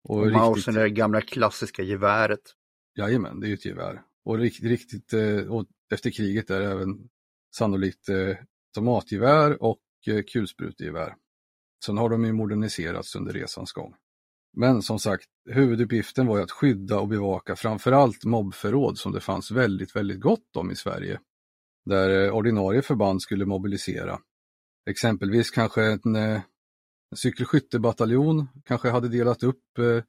Och, 0.04 0.16
Och 0.18 0.54
riktigt, 0.54 0.68
är 0.68 0.82
det 0.82 0.90
gamla 0.90 1.20
klassiska 1.20 1.82
geväret. 1.82 2.54
Jajamän, 2.98 3.40
det 3.40 3.46
är 3.46 3.48
ju 3.48 3.54
ett 3.54 3.64
gevär. 3.64 4.02
Och 4.24 4.38
riktigt, 4.38 4.64
riktigt 4.64 5.12
och 5.48 5.66
efter 5.92 6.10
kriget 6.10 6.50
är 6.50 6.60
det 6.60 6.70
även 6.70 7.08
sannolikt 7.56 8.08
eh, 8.08 8.36
tomatgevär 8.74 9.62
och 9.62 9.80
eh, 10.06 10.22
kulsprutegevär. 10.32 11.14
Sen 11.84 11.98
har 11.98 12.08
de 12.08 12.24
ju 12.24 12.32
moderniserats 12.32 13.16
under 13.16 13.32
resans 13.32 13.72
gång. 13.72 13.94
Men 14.56 14.82
som 14.82 14.98
sagt, 14.98 15.26
huvuduppgiften 15.50 16.26
var 16.26 16.36
ju 16.36 16.42
att 16.42 16.50
skydda 16.50 17.00
och 17.00 17.08
bevaka 17.08 17.56
framförallt 17.56 18.24
mobbförråd 18.24 18.98
som 18.98 19.12
det 19.12 19.20
fanns 19.20 19.50
väldigt, 19.50 19.96
väldigt 19.96 20.20
gott 20.20 20.56
om 20.56 20.70
i 20.70 20.76
Sverige 20.76 21.20
där 21.84 22.30
ordinarie 22.30 22.82
förband 22.82 23.22
skulle 23.22 23.46
mobilisera. 23.46 24.20
Exempelvis 24.90 25.50
kanske 25.50 25.84
en, 25.84 26.16
en 26.16 26.40
cykelskyttebataljon 27.16 28.48
kanske 28.64 28.90
hade 28.90 29.08
delat 29.08 29.42
upp 29.42 29.78
eh, 29.78 30.02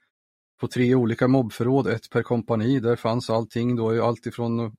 på 0.60 0.68
tre 0.68 0.96
olika 0.96 1.28
mobbförråd, 1.28 1.88
ett 1.88 2.10
per 2.10 2.24
kompani. 2.24 2.80
Där 2.80 2.96
fanns 2.96 3.30
allting 3.30 3.76
då, 3.76 4.04
allt 4.04 4.26
ifrån 4.26 4.76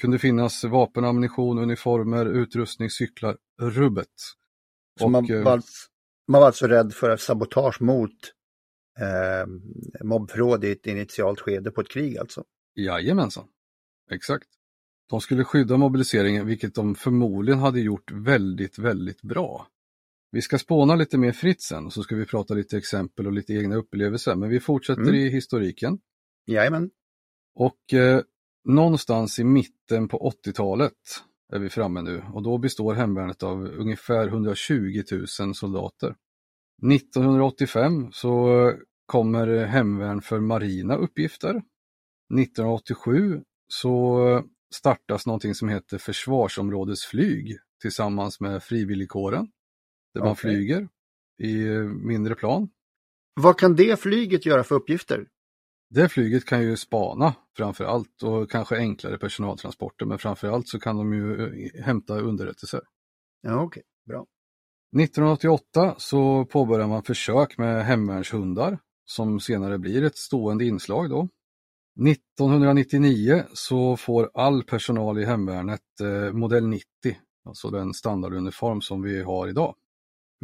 kunde 0.00 0.18
finnas 0.18 0.64
vapen, 0.64 1.04
ammunition, 1.04 1.58
uniformer, 1.58 2.26
utrustning, 2.26 2.90
cyklar, 2.90 3.36
rubbet. 3.60 4.08
Så 4.98 5.04
och, 5.04 5.10
man, 5.10 5.26
var, 5.44 5.62
man 6.28 6.40
var 6.40 6.46
alltså 6.46 6.66
rädd 6.66 6.92
för 6.94 7.16
sabotage 7.16 7.82
mot 7.82 8.10
eh, 9.00 9.46
mobbförråd 10.04 10.64
i 10.64 10.70
ett 10.70 10.86
initialt 10.86 11.40
skede 11.40 11.70
på 11.70 11.80
ett 11.80 11.90
krig 11.90 12.18
alltså? 12.18 12.44
Jajamensan, 12.74 13.46
exakt. 14.10 14.48
De 15.10 15.20
skulle 15.20 15.44
skydda 15.44 15.76
mobiliseringen, 15.76 16.46
vilket 16.46 16.74
de 16.74 16.94
förmodligen 16.94 17.58
hade 17.58 17.80
gjort 17.80 18.12
väldigt, 18.12 18.78
väldigt 18.78 19.22
bra. 19.22 19.66
Vi 20.30 20.42
ska 20.42 20.58
spåna 20.58 20.94
lite 20.94 21.18
mer 21.18 21.32
fritt 21.32 21.62
sen 21.62 21.86
och 21.86 21.92
så 21.92 22.02
ska 22.02 22.16
vi 22.16 22.26
prata 22.26 22.54
lite 22.54 22.78
exempel 22.78 23.26
och 23.26 23.32
lite 23.32 23.52
egna 23.52 23.76
upplevelser, 23.76 24.34
men 24.34 24.48
vi 24.48 24.60
fortsätter 24.60 25.02
mm. 25.02 25.14
i 25.14 25.28
historiken. 25.28 25.98
Jajamän. 26.46 26.90
Och 27.54 27.94
eh, 27.94 28.22
någonstans 28.64 29.38
i 29.38 29.44
mitten 29.44 30.08
på 30.08 30.32
80-talet 30.46 30.92
är 31.52 31.58
vi 31.58 31.68
framme 31.68 32.02
nu 32.02 32.22
och 32.32 32.42
då 32.42 32.58
består 32.58 32.94
hemvärnet 32.94 33.42
av 33.42 33.66
ungefär 33.66 34.28
120 34.28 35.02
000 35.40 35.54
soldater. 35.54 36.16
1985 36.92 38.12
så 38.12 38.72
kommer 39.06 39.64
hemvärn 39.64 40.22
för 40.22 40.40
marina 40.40 40.96
uppgifter. 40.96 41.50
1987 41.50 43.42
så 43.68 44.18
startas 44.74 45.26
någonting 45.26 45.54
som 45.54 45.68
heter 45.68 45.98
försvarsområdesflyg 45.98 47.56
tillsammans 47.82 48.40
med 48.40 48.62
frivilligkåren. 48.62 49.48
Där 50.18 50.24
man 50.24 50.32
okay. 50.32 50.50
flyger 50.50 50.88
i 51.42 51.64
mindre 52.04 52.34
plan. 52.34 52.68
Vad 53.34 53.58
kan 53.58 53.76
det 53.76 54.00
flyget 54.00 54.46
göra 54.46 54.64
för 54.64 54.74
uppgifter? 54.74 55.26
Det 55.90 56.08
flyget 56.08 56.44
kan 56.44 56.62
ju 56.62 56.76
spana 56.76 57.34
framför 57.56 57.84
allt 57.84 58.22
och 58.22 58.50
kanske 58.50 58.76
enklare 58.76 59.18
personaltransporter 59.18 60.06
men 60.06 60.18
framför 60.18 60.48
allt 60.48 60.68
så 60.68 60.80
kan 60.80 60.96
de 60.96 61.12
ju 61.12 61.42
eh, 61.42 61.84
hämta 61.84 62.20
underrättelser. 62.20 62.80
Ja, 63.40 63.54
Okej, 63.54 63.64
okay. 63.66 63.82
bra. 64.06 64.26
1988 65.02 65.94
så 65.98 66.44
påbörjar 66.44 66.86
man 66.86 67.02
försök 67.02 67.58
med 67.58 67.84
hemvärnshundar 67.84 68.78
som 69.04 69.40
senare 69.40 69.78
blir 69.78 70.04
ett 70.04 70.16
stående 70.16 70.64
inslag 70.64 71.10
då. 71.10 71.28
1999 72.08 73.44
så 73.52 73.96
får 73.96 74.30
all 74.34 74.62
personal 74.62 75.18
i 75.18 75.24
hemvärnet 75.24 76.00
eh, 76.00 76.32
modell 76.32 76.68
90, 76.68 76.86
alltså 77.44 77.70
den 77.70 77.94
standarduniform 77.94 78.80
som 78.80 79.02
vi 79.02 79.22
har 79.22 79.48
idag. 79.48 79.74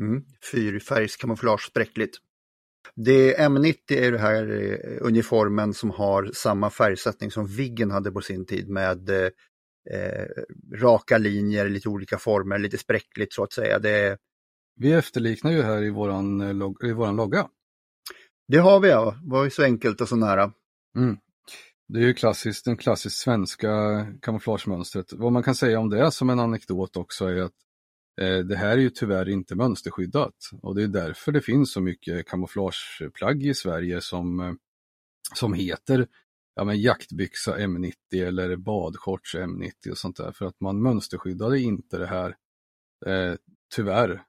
Mm. 0.01 0.25
Fyrfärgskamouflage 0.53 1.67
spräckligt. 1.71 2.19
Det 2.95 3.39
M90 3.39 3.77
är 3.89 4.13
det 4.13 4.19
här 4.19 4.51
eh, 4.51 5.07
uniformen 5.07 5.75
som 5.75 5.91
har 5.91 6.31
samma 6.35 6.71
färgsättning 6.71 7.31
som 7.31 7.47
Viggen 7.47 7.91
hade 7.91 8.11
på 8.11 8.21
sin 8.21 8.47
tid 8.47 8.69
med 8.69 9.11
eh, 9.11 9.31
eh, 9.91 10.27
raka 10.75 11.19
linjer, 11.19 11.69
lite 11.69 11.89
olika 11.89 12.19
former, 12.19 12.59
lite 12.59 12.79
spräckligt 12.79 13.33
så 13.33 13.43
att 13.43 13.53
säga. 13.53 13.79
Det... 13.79 14.19
Vi 14.77 14.93
efterliknar 14.93 15.51
ju 15.51 15.63
här 15.63 15.83
i 15.83 15.91
våran, 15.91 16.41
eh, 16.41 16.55
log 16.55 16.85
i 16.85 16.93
våran 16.93 17.17
logga. 17.17 17.49
Det 18.49 18.59
har 18.59 18.81
vi 18.81 18.89
ja, 18.89 19.19
det 19.23 19.31
var 19.31 19.45
ju 19.45 19.51
så 19.51 19.63
enkelt 19.63 20.01
och 20.01 20.09
så 20.09 20.17
nära. 20.17 20.53
Mm. 20.97 21.17
Det 21.89 21.99
är 21.99 22.03
ju 22.03 22.15
klassiskt, 22.15 22.65
den 22.65 22.77
klassiskt 22.77 23.17
svenska 23.17 24.07
kamouflagemönstret. 24.23 25.13
Vad 25.13 25.33
man 25.33 25.43
kan 25.43 25.55
säga 25.55 25.79
om 25.79 25.91
det 25.91 26.11
som 26.11 26.31
en 26.31 26.41
anekdot 26.41 26.97
också 26.97 27.27
är 27.27 27.43
att 27.43 27.53
det 28.49 28.57
här 28.57 28.69
är 28.69 28.77
ju 28.77 28.91
tyvärr 28.91 29.29
inte 29.29 29.55
mönsterskyddat 29.55 30.35
och 30.63 30.75
det 30.75 30.83
är 30.83 30.89
därför 30.89 31.33
det 31.33 31.41
finns 31.41 31.73
så 31.73 31.81
mycket 31.81 32.27
kamouflageplagg 32.27 33.47
i 33.47 33.55
Sverige 33.55 34.01
som, 34.01 34.41
eh, 34.41 34.53
som 35.35 35.55
heter 35.55 36.07
ja, 36.55 36.65
men 36.65 36.81
jaktbyxa 36.81 37.59
M90 37.59 37.95
eller 38.13 38.57
badshorts 38.57 39.35
M90 39.35 39.91
och 39.91 39.99
sånt 39.99 40.17
där 40.17 40.33
för 40.33 40.47
att 40.47 40.61
man 40.61 40.83
mönsterskyddade 40.83 41.61
inte 41.61 41.99
det 41.99 42.07
här 42.07 42.37
eh, 43.07 43.35
tyvärr, 43.75 44.23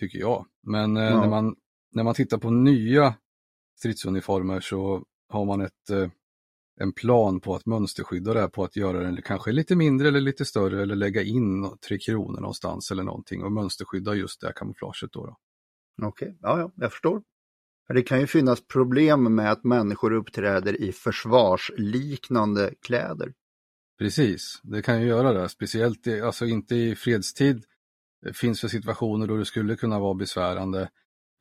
tycker 0.00 0.18
jag. 0.18 0.46
Men 0.62 0.96
eh, 0.96 1.02
ja. 1.02 1.20
när, 1.20 1.28
man, 1.28 1.56
när 1.92 2.04
man 2.04 2.14
tittar 2.14 2.38
på 2.38 2.50
nya 2.50 3.14
stridsuniformer 3.78 4.60
så 4.60 5.04
har 5.28 5.44
man 5.44 5.60
ett 5.60 5.90
eh, 5.90 6.08
en 6.80 6.92
plan 6.92 7.40
på 7.40 7.54
att 7.54 7.66
mönsterskydda 7.66 8.34
det 8.34 8.40
här 8.40 8.48
på 8.48 8.64
att 8.64 8.76
göra 8.76 9.00
den 9.00 9.22
kanske 9.22 9.52
lite 9.52 9.76
mindre 9.76 10.08
eller 10.08 10.20
lite 10.20 10.44
större 10.44 10.82
eller 10.82 10.96
lägga 10.96 11.22
in 11.22 11.70
tre 11.88 11.98
kronor 11.98 12.40
någonstans 12.40 12.90
eller 12.90 13.02
någonting 13.02 13.42
och 13.42 13.52
mönsterskydda 13.52 14.14
just 14.14 14.40
det 14.40 14.46
här 14.46 14.54
kamouflaget. 14.54 15.12
Då, 15.12 15.26
då. 15.26 15.36
Okej, 16.02 16.28
okay. 16.28 16.38
ja, 16.42 16.58
ja, 16.60 16.72
jag 16.76 16.92
förstår. 16.92 17.22
Det 17.94 18.02
kan 18.02 18.20
ju 18.20 18.26
finnas 18.26 18.66
problem 18.66 19.34
med 19.34 19.52
att 19.52 19.64
människor 19.64 20.12
uppträder 20.12 20.82
i 20.82 20.92
försvarsliknande 20.92 22.74
kläder. 22.80 23.32
Precis, 23.98 24.60
det 24.62 24.82
kan 24.82 25.00
ju 25.00 25.06
göra 25.08 25.32
det, 25.32 25.48
speciellt 25.48 26.06
i, 26.06 26.20
alltså 26.20 26.46
inte 26.46 26.74
i 26.74 26.96
fredstid. 26.96 27.64
Det 28.22 28.36
finns 28.36 28.60
det 28.60 28.68
situationer 28.68 29.26
då 29.26 29.36
det 29.36 29.44
skulle 29.44 29.76
kunna 29.76 29.98
vara 29.98 30.14
besvärande. 30.14 30.80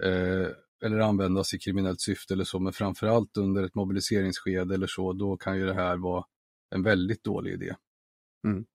Eh, 0.03 0.47
eller 0.85 0.99
användas 0.99 1.53
i 1.53 1.59
kriminellt 1.59 2.01
syfte 2.01 2.33
eller 2.33 2.43
så, 2.43 2.59
men 2.59 2.73
framförallt 2.73 3.37
under 3.37 3.63
ett 3.63 3.75
mobiliseringsskede 3.75 4.75
eller 4.75 4.87
så, 4.87 5.13
då 5.13 5.37
kan 5.37 5.57
ju 5.57 5.65
det 5.65 5.73
här 5.73 5.97
vara 5.97 6.25
en 6.75 6.83
väldigt 6.83 7.23
dålig 7.23 7.53
idé. 7.53 7.75
Mm. 8.47 8.65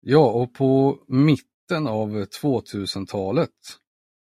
Ja, 0.00 0.30
och 0.30 0.54
på 0.54 1.02
mitten 1.08 1.86
av 1.86 2.24
2000-talet 2.24 3.50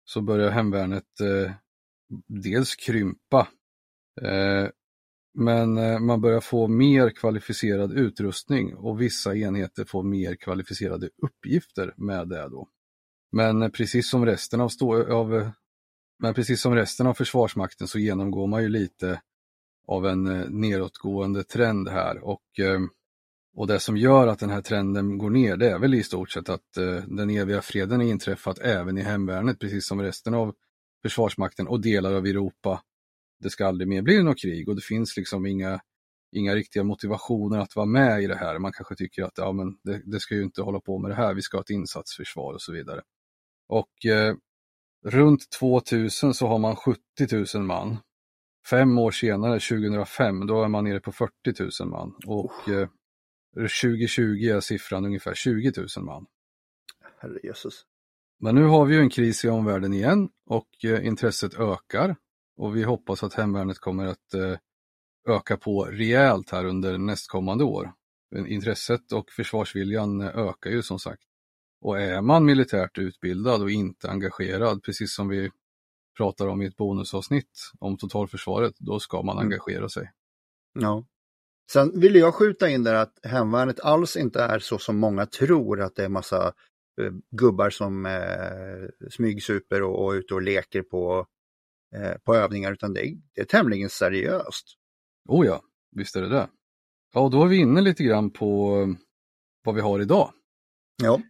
så 0.05 0.21
börjar 0.21 0.51
hemvärnet 0.51 1.21
eh, 1.21 1.53
dels 2.27 2.77
krympa, 2.77 3.49
eh, 4.23 4.69
men 5.35 5.79
eh, 5.79 5.99
man 5.99 6.21
börjar 6.21 6.41
få 6.41 6.69
mer 6.69 7.11
kvalificerad 7.11 7.93
utrustning 7.93 8.75
och 8.75 9.01
vissa 9.01 9.37
enheter 9.37 9.85
får 9.85 10.03
mer 10.03 10.37
kvalificerade 10.37 11.11
uppgifter 11.23 11.95
med 11.97 12.29
det 12.29 12.49
då. 12.49 12.69
Men 13.33 13.71
precis 13.71 14.11
som 14.11 14.27
resten 14.27 14.61
av, 14.61 14.71
av 15.11 15.51
men 16.19 16.35
precis 16.35 16.61
som 16.61 16.75
resten 16.75 17.07
av 17.07 17.15
Försvarsmakten 17.15 17.89
så 17.89 17.99
genomgår 17.99 18.47
man 18.47 18.63
ju 18.63 18.69
lite 18.69 19.21
av 19.89 20.07
en 20.07 20.27
eh, 20.27 20.49
nedåtgående 20.49 21.45
trend 21.45 21.89
här 21.89 22.25
och, 22.25 22.59
eh, 22.59 22.81
och 23.57 23.67
det 23.67 23.81
som 23.81 23.97
gör 23.97 24.27
att 24.27 24.39
den 24.39 24.51
här 24.51 24.63
trenden 24.63 25.19
går 25.19 25.31
ner 25.31 25.57
det 25.57 25.71
är 25.71 25.79
väl 25.79 25.95
i 25.95 26.03
stort 26.03 26.31
sett 26.31 26.49
att 26.49 26.77
eh, 26.77 27.05
den 27.07 27.31
eviga 27.31 27.63
freden 27.63 28.01
är 28.01 28.05
inträffat 28.05 28.59
även 28.59 28.99
i 28.99 29.03
hemvärnet 29.03 29.59
precis 29.59 29.87
som 29.87 30.03
resten 30.03 30.35
av 30.35 30.55
Försvarsmakten 31.03 31.69
och 31.69 31.81
delar 31.81 32.15
av 32.15 32.27
Europa. 32.27 32.83
Det 33.41 33.51
ska 33.51 33.67
aldrig 33.67 33.89
mer 33.89 34.03
bli 34.03 34.23
något 34.23 34.39
krig 34.39 34.69
och 34.69 34.77
det 34.77 34.83
finns 34.83 35.17
liksom 35.17 35.47
inga, 35.47 35.81
inga 36.37 36.55
riktiga 36.55 36.85
motivationer 36.85 37.59
att 37.59 37.77
vara 37.77 37.87
med 37.87 38.23
i 38.23 38.27
det 38.27 38.37
här. 38.37 38.59
Man 38.59 38.73
kanske 38.73 38.97
tycker 38.97 39.23
att 39.23 39.33
ja, 39.39 39.53
men 39.53 39.79
det, 39.85 40.03
det 40.05 40.21
ska 40.21 40.35
ju 40.35 40.43
inte 40.43 40.63
hålla 40.63 40.81
på 40.81 40.99
med 40.99 41.11
det 41.11 41.15
här, 41.15 41.35
vi 41.35 41.43
ska 41.43 41.57
ha 41.57 41.63
ett 41.63 41.71
insatsförsvar 41.71 42.55
och 42.55 42.63
så 42.63 42.73
vidare. 42.73 43.03
Och 43.69 44.07
eh, 44.07 44.35
Runt 45.05 45.50
2000 45.50 46.35
så 46.35 46.47
har 46.47 46.59
man 46.59 46.76
70 46.76 47.00
000 47.55 47.64
man. 47.64 47.97
Fem 48.71 48.99
år 48.99 49.11
senare, 49.11 49.61
2005, 49.61 50.47
då 50.47 50.62
är 50.62 50.69
man 50.69 50.85
nere 50.85 51.00
på 51.00 51.12
40 51.12 51.33
000 51.81 51.90
man. 51.90 52.14
Och 52.26 52.69
eh, 52.69 52.88
2020 53.55 54.23
är 54.23 54.61
siffran 54.61 55.05
ungefär 55.05 55.35
20 55.35 55.73
000 55.97 56.05
man. 56.05 56.26
Herre 57.21 57.38
Jesus. 57.43 57.85
Men 58.40 58.55
nu 58.55 58.64
har 58.64 58.87
vi 58.87 58.95
ju 58.95 59.00
en 59.00 59.11
kris 59.11 59.45
i 59.45 59.49
omvärlden 59.49 59.93
igen 59.93 60.28
och 60.47 60.85
eh, 60.85 61.07
intresset 61.07 61.55
ökar. 61.55 62.17
Och 62.57 62.76
vi 62.76 62.83
hoppas 62.83 63.23
att 63.23 63.35
hemvärnet 63.35 63.78
kommer 63.78 64.07
att 64.07 64.35
eh, 64.35 64.59
öka 65.28 65.57
på 65.57 65.85
rejält 65.85 66.50
här 66.50 66.64
under 66.64 66.99
nästkommande 66.99 67.64
år. 67.64 67.93
Intresset 68.47 69.12
och 69.12 69.31
försvarsviljan 69.31 70.21
ökar 70.21 70.71
ju 70.71 70.83
som 70.83 70.99
sagt. 70.99 71.23
Och 71.81 72.01
är 72.01 72.23
man 72.23 72.45
militärt 72.45 72.99
utbildad 72.99 73.63
och 73.63 73.71
inte 73.71 74.11
engagerad, 74.11 74.83
precis 74.83 75.15
som 75.15 75.29
vi 75.29 75.51
pratar 76.17 76.47
om 76.47 76.63
i 76.63 76.67
ett 76.67 76.77
bonusavsnitt 76.77 77.71
om 77.79 77.97
totalförsvaret, 77.97 78.75
då 78.79 79.01
ska 79.01 79.23
man 79.23 79.37
mm. 79.37 79.47
engagera 79.47 79.89
sig. 79.89 80.11
Ja. 80.73 81.05
Sen 81.73 82.01
vill 82.01 82.15
jag 82.15 82.35
skjuta 82.35 82.69
in 82.69 82.85
där 82.85 82.95
att 82.95 83.19
hemvärnet 83.23 83.81
alls 83.81 84.17
inte 84.17 84.43
är 84.43 84.59
så 84.59 84.79
som 84.79 84.99
många 84.99 85.27
tror, 85.27 85.81
att 85.81 85.97
det 85.97 86.05
är 86.05 86.09
massa 86.09 86.47
eh, 87.01 87.13
gubbar 87.31 87.71
som 87.71 88.07
eh, 88.07 89.09
smygsuper 89.11 89.83
och, 89.83 90.05
och 90.05 90.11
ute 90.11 90.35
och 90.35 90.43
leker 90.43 90.83
på, 90.83 91.27
eh, 91.95 92.19
på 92.25 92.35
övningar, 92.35 92.73
utan 92.73 92.93
det 92.93 93.09
är, 93.09 93.17
det 93.35 93.41
är 93.41 93.45
tämligen 93.45 93.91
seriöst. 93.91 94.67
Oh 95.29 95.47
ja, 95.47 95.63
visst 95.97 96.17
är 96.17 96.23
det 96.23 96.29
det. 96.29 96.49
Ja, 97.15 97.21
och 97.21 97.31
då 97.31 97.43
är 97.43 97.49
vi 97.49 97.57
inne 97.57 97.81
lite 97.81 98.05
grann 98.05 98.31
på 98.31 98.81
eh, 98.81 98.89
vad 99.65 99.75
vi 99.75 99.81
har 99.81 100.01
idag. 100.01 100.33
Ja. 101.03 101.21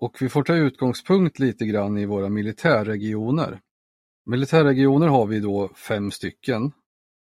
Och 0.00 0.22
vi 0.22 0.28
får 0.28 0.42
ta 0.42 0.54
utgångspunkt 0.54 1.38
lite 1.38 1.66
grann 1.66 1.98
i 1.98 2.06
våra 2.06 2.28
militärregioner. 2.28 3.60
Militärregioner 4.26 5.08
har 5.08 5.26
vi 5.26 5.40
då 5.40 5.68
fem 5.68 6.10
stycken. 6.10 6.72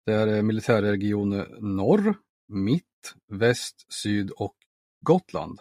Det 0.06 0.14
är 0.14 0.42
militärregion 0.42 1.30
norr, 1.60 2.16
mitt, 2.48 3.16
väst, 3.28 3.94
syd 3.94 4.32
och 4.32 4.56
Gotland. 5.02 5.60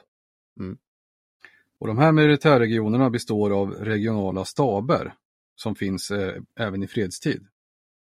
Mm. 0.60 0.78
Och 1.78 1.86
de 1.86 1.98
här 1.98 2.12
militärregionerna 2.12 3.10
består 3.10 3.50
av 3.50 3.70
regionala 3.70 4.44
staber 4.44 5.14
som 5.54 5.74
finns 5.74 6.10
eh, 6.10 6.42
även 6.60 6.82
i 6.82 6.86
fredstid. 6.86 7.46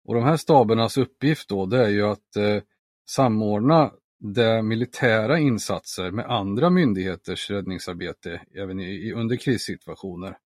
Och 0.04 0.14
de 0.14 0.24
här 0.24 0.36
stabernas 0.36 0.98
uppgift 0.98 1.48
då 1.48 1.66
det 1.66 1.84
är 1.84 1.88
ju 1.88 2.02
att 2.02 2.36
eh, 2.36 2.62
samordna 3.10 3.92
det 4.32 4.62
militära 4.62 5.38
insatser 5.38 6.10
med 6.10 6.26
andra 6.26 6.70
myndigheters 6.70 7.50
räddningsarbete 7.50 8.40
även 8.54 8.80
i, 8.80 8.84
i, 8.84 9.12
under 9.12 9.36
krissituationer. 9.36 10.36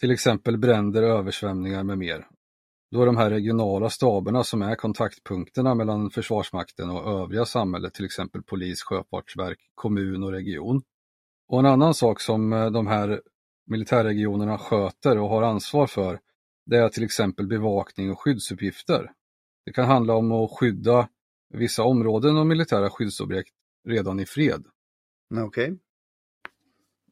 Till 0.00 0.10
exempel 0.10 0.58
bränder, 0.58 1.02
översvämningar 1.02 1.84
med 1.84 1.98
mer. 1.98 2.26
Då 2.90 3.02
är 3.02 3.06
de 3.06 3.16
här 3.16 3.30
regionala 3.30 3.90
staberna 3.90 4.44
som 4.44 4.62
är 4.62 4.74
kontaktpunkterna 4.74 5.74
mellan 5.74 6.10
Försvarsmakten 6.10 6.90
och 6.90 7.20
övriga 7.20 7.44
samhället, 7.44 7.94
till 7.94 8.04
exempel 8.04 8.42
polis, 8.42 8.82
sjöfartsverk, 8.82 9.58
kommun 9.74 10.22
och 10.22 10.32
region. 10.32 10.82
Och 11.48 11.58
en 11.58 11.66
annan 11.66 11.94
sak 11.94 12.20
som 12.20 12.52
eh, 12.52 12.70
de 12.70 12.86
här 12.86 13.20
militärregionerna 13.66 14.58
sköter 14.58 15.18
och 15.18 15.28
har 15.28 15.42
ansvar 15.42 15.86
för, 15.86 16.20
det 16.66 16.76
är 16.76 16.88
till 16.88 17.04
exempel 17.04 17.46
bevakning 17.46 18.10
och 18.10 18.20
skyddsuppgifter. 18.20 19.10
Det 19.66 19.72
kan 19.72 19.86
handla 19.86 20.14
om 20.14 20.32
att 20.32 20.50
skydda 20.50 21.08
vissa 21.48 21.82
områden 21.82 22.36
och 22.36 22.46
militära 22.46 22.90
skyddsobjekt 22.90 23.50
redan 23.88 24.20
i 24.20 24.26
fred. 24.26 24.64
Okej. 25.30 25.44
Okay. 25.44 25.76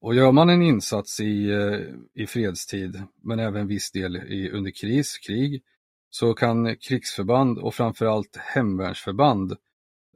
Och 0.00 0.14
gör 0.14 0.32
man 0.32 0.50
en 0.50 0.62
insats 0.62 1.20
i, 1.20 1.50
eh, 1.50 2.22
i 2.22 2.26
fredstid, 2.26 3.02
men 3.22 3.38
även 3.38 3.66
viss 3.66 3.90
del 3.90 4.16
i, 4.16 4.50
under 4.50 4.70
kris, 4.70 5.18
krig, 5.18 5.62
så 6.10 6.34
kan 6.34 6.76
krigsförband 6.76 7.58
och 7.58 7.74
framförallt 7.74 8.36
hemvärnsförband 8.36 9.52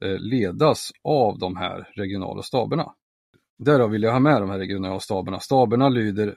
eh, 0.03 0.19
ledas 0.19 0.91
av 1.03 1.39
de 1.39 1.57
här 1.57 1.89
regionala 1.95 2.43
staberna. 2.43 2.93
Därav 3.59 3.91
vill 3.91 4.03
jag 4.03 4.13
ha 4.13 4.21
med 4.21 4.43
de 4.43 4.51
här 4.51 4.59
regionala 4.59 5.01
staberna. 5.01 5.41
Staberna 5.41 5.89
lyder 5.89 6.37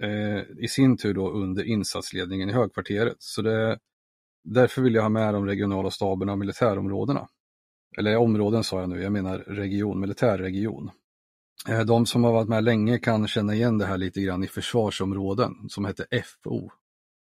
eh, 0.00 0.42
i 0.58 0.68
sin 0.68 0.96
tur 0.96 1.14
då 1.14 1.30
under 1.30 1.64
insatsledningen 1.64 2.50
i 2.50 2.52
högkvarteret. 2.52 3.16
Så 3.18 3.42
det, 3.42 3.78
därför 4.44 4.82
vill 4.82 4.94
jag 4.94 5.02
ha 5.02 5.08
med 5.08 5.34
de 5.34 5.46
regionala 5.46 5.90
staberna 5.90 6.32
och 6.32 6.38
militärområdena. 6.38 7.28
Eller 7.98 8.16
områden 8.16 8.64
sa 8.64 8.80
jag 8.80 8.88
nu, 8.88 9.02
jag 9.02 9.12
menar 9.12 9.38
region, 9.38 10.00
militärregion. 10.00 10.90
Eh, 11.68 11.80
de 11.80 12.06
som 12.06 12.24
har 12.24 12.32
varit 12.32 12.48
med 12.48 12.64
länge 12.64 12.98
kan 12.98 13.28
känna 13.28 13.54
igen 13.54 13.78
det 13.78 13.86
här 13.86 13.98
lite 13.98 14.20
grann 14.20 14.44
i 14.44 14.48
försvarsområden 14.48 15.68
som 15.68 15.84
hette 15.84 16.06
FO 16.24 16.70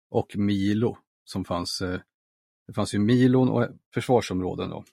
och 0.10 0.38
Milo 0.38 0.98
som 1.24 1.45
fanns. 1.45 1.81
Eh, 1.81 2.00
det 2.67 2.74
fanns 2.74 2.93
ju 2.95 3.00
milon 3.00 3.50
och 3.50 3.67
försvarsområden 3.93 4.69
då. 4.69 4.84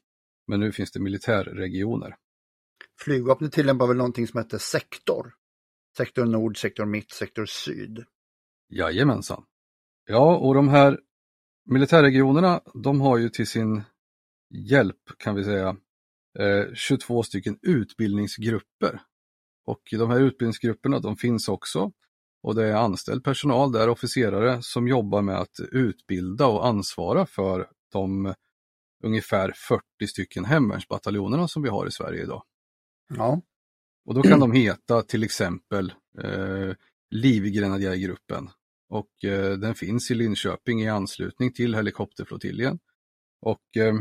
Men 0.47 0.61
nu 0.61 0.73
finns 0.73 0.93
det 0.93 1.01
militärregioner. 1.01 2.17
Flygvapnet 3.01 3.53
tillämpar 3.53 3.87
väl 3.87 3.97
någonting 3.97 4.27
som 4.27 4.39
heter 4.39 4.59
sektor? 4.59 5.35
Sektor 5.97 6.25
nord, 6.25 6.61
sektor 6.61 6.85
mitt, 6.85 7.11
sektor 7.11 7.47
syd. 7.47 8.05
Jajamensan. 8.69 9.45
Ja, 10.07 10.37
och 10.37 10.55
de 10.55 10.69
här 10.69 11.01
militärregionerna, 11.65 12.61
de 12.75 13.01
har 13.01 13.19
ju 13.19 13.29
till 13.29 13.47
sin 13.47 13.83
hjälp 14.51 15.03
kan 15.19 15.35
vi 15.35 15.45
säga 15.45 15.77
22 16.75 17.19
eh, 17.19 17.23
stycken 17.23 17.59
utbildningsgrupper. 17.63 19.03
Och 19.65 19.83
de 19.91 20.11
här 20.11 20.21
utbildningsgrupperna 20.21 20.99
de 20.99 21.17
finns 21.17 21.49
också 21.49 21.93
och 22.43 22.55
det 22.55 22.67
är 22.67 22.75
anställd 22.75 23.25
personal 23.25 23.73
där, 23.73 23.89
officerare, 23.89 24.63
som 24.63 24.89
jobbar 24.89 25.23
med 25.23 25.37
att 25.37 25.61
utbilda 25.73 26.47
och 26.47 26.67
ansvara 26.67 27.27
för 27.27 27.69
de 27.93 28.35
ungefär 29.05 29.53
40 29.57 29.83
stycken 30.07 30.45
hemvärnsbataljonerna 30.45 31.49
som 31.49 31.63
vi 31.63 31.69
har 31.69 31.87
i 31.87 31.91
Sverige 31.91 32.23
idag. 32.23 32.43
Ja. 33.17 33.43
Och 34.05 34.15
då 34.15 34.23
kan 34.23 34.41
de 34.41 34.53
heta 34.53 35.03
till 35.03 35.25
exempel 35.25 35.93
eh, 36.19 36.75
Livgrenadjärgruppen 37.11 38.51
och 38.93 39.25
eh, 39.25 39.53
den 39.53 39.75
finns 39.75 40.11
i 40.11 40.15
Linköping 40.15 40.83
i 40.83 40.89
anslutning 40.89 41.53
till 41.53 41.75
helikopterflottiljen. 41.75 42.79
Och 43.41 43.77
eh, 43.77 43.95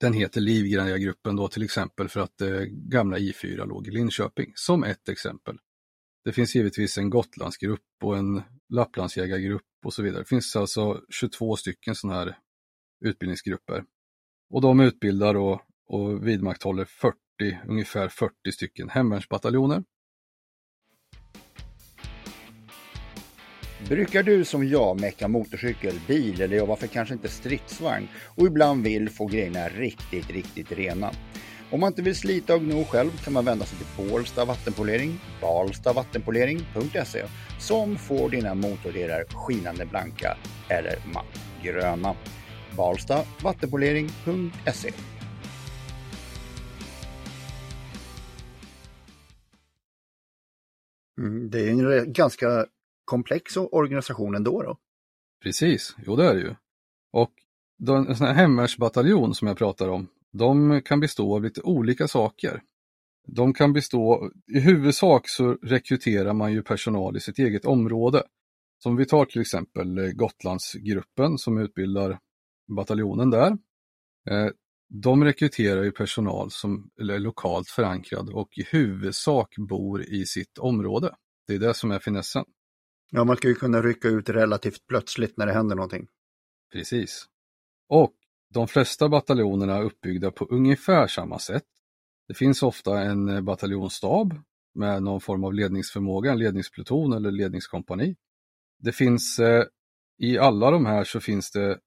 den 0.00 0.12
heter 0.12 0.40
Livgrenadjärgruppen 0.40 1.36
då 1.36 1.48
till 1.48 1.62
exempel 1.62 2.08
för 2.08 2.20
att 2.20 2.40
eh, 2.40 2.60
gamla 2.70 3.18
I4 3.18 3.66
låg 3.66 3.88
i 3.88 3.90
Linköping, 3.90 4.52
som 4.54 4.84
ett 4.84 5.08
exempel. 5.08 5.58
Det 6.24 6.32
finns 6.32 6.54
givetvis 6.54 6.98
en 6.98 7.10
Gotlandsgrupp 7.10 7.80
och 8.02 8.18
en 8.18 8.42
Lapplandsjägargrupp 8.68 9.62
och 9.84 9.94
så 9.94 10.02
vidare. 10.02 10.22
Det 10.22 10.28
finns 10.28 10.56
alltså 10.56 11.00
22 11.10 11.56
stycken 11.56 11.94
sådana 11.94 12.18
här 12.18 12.38
utbildningsgrupper. 13.04 13.84
Och 14.50 14.60
de 14.60 14.80
utbildar 14.80 15.34
och, 15.34 15.60
och 15.86 16.26
vidmakthåller 16.26 16.84
40, 16.84 17.16
ungefär 17.68 18.08
40 18.08 18.52
stycken 18.52 18.88
hemvärnsbataljoner. 18.88 19.84
Brukar 23.90 24.22
du 24.22 24.44
som 24.44 24.68
jag 24.68 25.00
mecka 25.00 25.28
motorcykel, 25.28 26.00
bil 26.08 26.40
eller 26.40 26.56
ja, 26.56 26.64
varför 26.64 26.86
kanske 26.86 27.14
inte 27.14 27.28
stridsvagn 27.28 28.08
och 28.36 28.46
ibland 28.46 28.84
vill 28.84 29.10
få 29.10 29.26
grejerna 29.26 29.68
riktigt, 29.68 30.30
riktigt 30.30 30.72
rena? 30.72 31.10
Om 31.70 31.80
man 31.80 31.86
inte 31.86 32.02
vill 32.02 32.14
slita 32.14 32.54
och 32.54 32.62
gno 32.62 32.84
själv 32.84 33.10
kan 33.24 33.32
man 33.32 33.44
vända 33.44 33.64
sig 33.64 33.78
till 33.78 33.86
Bålsta 33.96 34.44
vattenpolering, 34.44 35.20
balstavattenpolering.se 35.40 37.24
som 37.58 37.96
får 37.96 38.30
dina 38.30 38.54
motordelar 38.54 39.24
skinande 39.28 39.86
blanka 39.86 40.36
eller 40.68 40.98
matt 41.14 41.40
gröna. 41.62 42.14
Balstavattenpolering.se 42.76 44.90
mm, 51.18 51.50
Det 51.50 51.60
är 51.60 51.70
en 51.70 52.12
ganska 52.12 52.66
komplex 53.10 53.56
organisation 53.56 54.34
ändå. 54.34 54.62
Då. 54.62 54.76
Precis, 55.42 55.96
jo 56.06 56.16
det 56.16 56.24
är 56.24 56.34
det 56.34 56.40
ju. 56.40 56.54
Och 57.12 57.32
en 58.08 58.16
sån 58.16 58.26
här 58.26 58.34
hemvärnsbataljon 58.34 59.34
som 59.34 59.48
jag 59.48 59.58
pratar 59.58 59.88
om, 59.88 60.08
de 60.32 60.82
kan 60.84 61.00
bestå 61.00 61.34
av 61.34 61.42
lite 61.42 61.62
olika 61.62 62.08
saker. 62.08 62.62
De 63.26 63.54
kan 63.54 63.72
bestå, 63.72 64.30
i 64.56 64.60
huvudsak 64.60 65.28
så 65.28 65.52
rekryterar 65.52 66.32
man 66.32 66.52
ju 66.52 66.62
personal 66.62 67.16
i 67.16 67.20
sitt 67.20 67.38
eget 67.38 67.64
område. 67.64 68.22
Som 68.82 68.96
vi 68.96 69.06
tar 69.06 69.24
till 69.24 69.40
exempel 69.40 69.98
eh, 69.98 70.10
Gotlandsgruppen 70.10 71.38
som 71.38 71.58
utbildar 71.58 72.18
bataljonen 72.76 73.30
där. 73.30 73.50
Eh, 74.30 74.48
de 74.88 75.24
rekryterar 75.24 75.82
ju 75.82 75.92
personal 75.92 76.50
som 76.50 76.90
är 77.00 77.18
lokalt 77.18 77.68
förankrad 77.68 78.28
och 78.28 78.48
i 78.58 78.62
huvudsak 78.70 79.54
bor 79.56 80.02
i 80.02 80.26
sitt 80.26 80.58
område. 80.58 81.14
Det 81.46 81.54
är 81.54 81.58
det 81.58 81.74
som 81.74 81.90
är 81.90 81.98
finessen. 81.98 82.44
Ja, 83.10 83.24
man 83.24 83.36
ska 83.36 83.48
ju 83.48 83.54
kunna 83.54 83.82
rycka 83.82 84.08
ut 84.08 84.28
relativt 84.28 84.86
plötsligt 84.86 85.36
när 85.36 85.46
det 85.46 85.52
händer 85.52 85.76
någonting. 85.76 86.06
Precis. 86.72 87.26
Och 87.88 88.14
de 88.54 88.68
flesta 88.68 89.08
bataljonerna 89.08 89.76
är 89.76 89.82
uppbyggda 89.82 90.30
på 90.30 90.44
ungefär 90.44 91.06
samma 91.06 91.38
sätt. 91.38 91.64
Det 92.28 92.34
finns 92.34 92.62
ofta 92.62 93.00
en 93.00 93.44
bataljonsstab 93.44 94.34
med 94.74 95.02
någon 95.02 95.20
form 95.20 95.44
av 95.44 95.54
ledningsförmåga, 95.54 96.32
en 96.32 96.38
ledningspluton 96.38 97.12
eller 97.12 97.30
ledningskompani. 97.30 98.16
Det 98.78 98.92
finns 98.92 99.38
eh, 99.38 99.64
i 100.18 100.38
alla 100.38 100.70
de 100.70 100.86
här 100.86 101.04
så 101.04 101.20
finns 101.20 101.50
det, 101.50 101.78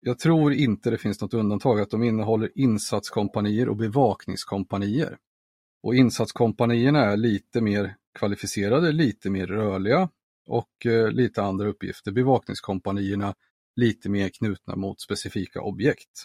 jag 0.00 0.18
tror 0.18 0.52
inte 0.52 0.90
det 0.90 0.98
finns 0.98 1.20
något 1.20 1.34
undantag, 1.34 1.80
att 1.80 1.90
de 1.90 2.02
innehåller 2.02 2.50
insatskompanier 2.54 3.68
och 3.68 3.76
bevakningskompanier. 3.76 5.18
Och 5.82 5.94
insatskompanierna 5.94 7.04
är 7.04 7.16
lite 7.16 7.60
mer 7.60 7.96
kvalificerade, 8.18 8.92
lite 8.92 9.30
mer 9.30 9.46
rörliga 9.46 10.08
och 10.50 10.86
eh, 10.86 11.10
lite 11.10 11.42
andra 11.42 11.68
uppgifter. 11.68 12.12
Bevakningskompanierna 12.12 13.34
lite 13.76 14.08
mer 14.08 14.28
knutna 14.28 14.76
mot 14.76 15.00
specifika 15.00 15.60
objekt. 15.60 16.24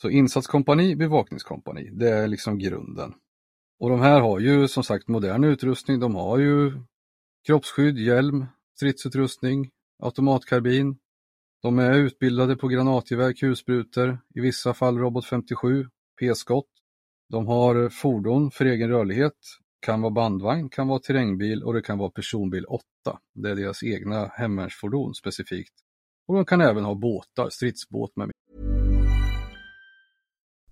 Så 0.00 0.10
insatskompani, 0.10 0.96
bevakningskompani, 0.96 1.90
det 1.92 2.08
är 2.08 2.28
liksom 2.28 2.58
grunden. 2.58 3.14
Och 3.78 3.90
de 3.90 4.00
här 4.00 4.20
har 4.20 4.38
ju 4.38 4.68
som 4.68 4.84
sagt 4.84 5.08
modern 5.08 5.44
utrustning. 5.44 6.00
De 6.00 6.14
har 6.14 6.38
ju 6.38 6.72
kroppsskydd, 7.46 7.98
hjälm, 7.98 8.46
stridsutrustning, 8.76 9.70
automatkarbin. 10.02 10.98
De 11.62 11.78
är 11.78 11.98
utbildade 11.98 12.56
på 12.56 12.68
granatgevär, 12.68 13.32
kulsprutor, 13.32 14.18
i 14.34 14.40
vissa 14.40 14.74
fall 14.74 14.98
robot 14.98 15.26
57, 15.26 15.88
p-skott. 16.20 16.70
De 17.28 17.46
har 17.46 17.88
fordon 17.88 18.50
för 18.50 18.64
egen 18.64 18.90
rörlighet, 18.90 19.38
kan 19.80 20.00
vara 20.00 20.10
bandvagn, 20.10 20.68
kan 20.68 20.88
vara 20.88 20.98
terrängbil 20.98 21.62
och 21.62 21.74
det 21.74 21.82
kan 21.82 21.98
vara 21.98 22.10
personbil 22.10 22.64
8. 22.64 22.84
Det 23.34 23.50
är 23.50 23.54
deras 23.54 23.82
egna 23.82 24.26
hemvärnsfordon 24.26 25.14
specifikt. 25.14 25.74
Och 26.28 26.34
de 26.34 26.44
kan 26.44 26.60
även 26.60 26.84
ha 26.84 26.94
båtar, 26.94 27.50
stridsbåt 27.50 28.16
med 28.16 28.30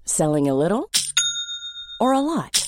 Selling 0.04 0.48
a 0.48 0.54
little 0.54 0.84
or 2.00 2.14
a 2.14 2.20
lot? 2.20 2.67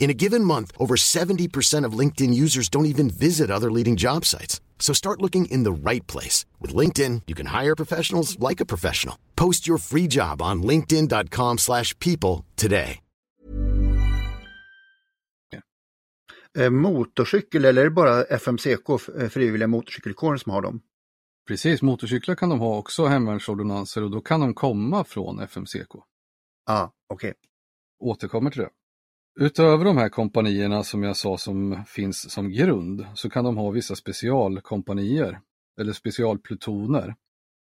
In 0.00 0.10
a 0.10 0.14
given 0.14 0.42
month, 0.44 0.72
over 0.78 0.96
70% 0.96 1.84
of 1.84 1.98
LinkedIn 1.98 2.34
users 2.34 2.68
don't 2.68 2.86
even 2.86 3.10
visit 3.10 3.50
other 3.50 3.70
leading 3.70 3.96
job 3.96 4.24
sites. 4.24 4.60
So 4.80 4.94
start 4.94 5.20
looking 5.20 5.44
in 5.44 5.62
the 5.62 5.90
right 5.90 6.06
place. 6.06 6.46
With 6.58 6.74
LinkedIn, 6.74 7.22
you 7.28 7.36
can 7.36 7.46
hire 7.46 7.76
professionals 7.76 8.38
like 8.40 8.60
a 8.60 8.66
professional. 8.66 9.16
Post 9.36 9.68
your 9.68 9.78
free 9.78 10.08
job 10.08 10.42
on 10.42 10.62
linkedin.com 10.62 11.58
slash 11.58 11.96
people 11.98 12.44
today. 12.56 13.00
Eh, 16.58 16.70
motorcykel 16.70 17.64
eller 17.64 17.80
är 17.80 17.84
det 17.84 17.90
bara 17.90 18.24
FMCK, 18.24 18.90
eh, 19.18 19.28
frivilliga 19.28 19.68
motorcykelkåren 19.68 20.38
som 20.38 20.52
har 20.52 20.62
dem? 20.62 20.80
Precis, 21.48 21.82
motorcyklar 21.82 22.34
kan 22.34 22.48
de 22.48 22.60
ha 22.60 22.78
också 22.78 23.06
hemvärnsordonnanser 23.06 24.02
och 24.02 24.10
då 24.10 24.20
kan 24.20 24.40
de 24.40 24.54
komma 24.54 25.04
från 25.04 25.40
FMCK. 25.40 25.94
ah, 26.66 26.90
okej. 27.08 27.30
Okay. 27.30 27.34
Återkommer 28.00 28.50
till 28.50 28.60
det. 28.60 28.70
Utöver 29.38 29.84
de 29.84 29.96
här 29.96 30.08
kompanierna 30.08 30.84
som 30.84 31.02
jag 31.02 31.16
sa 31.16 31.38
som 31.38 31.84
finns 31.86 32.30
som 32.30 32.50
grund 32.50 33.06
så 33.14 33.30
kan 33.30 33.44
de 33.44 33.56
ha 33.56 33.70
vissa 33.70 33.96
specialkompanier 33.96 35.40
eller 35.80 35.92
specialplutoner. 35.92 37.14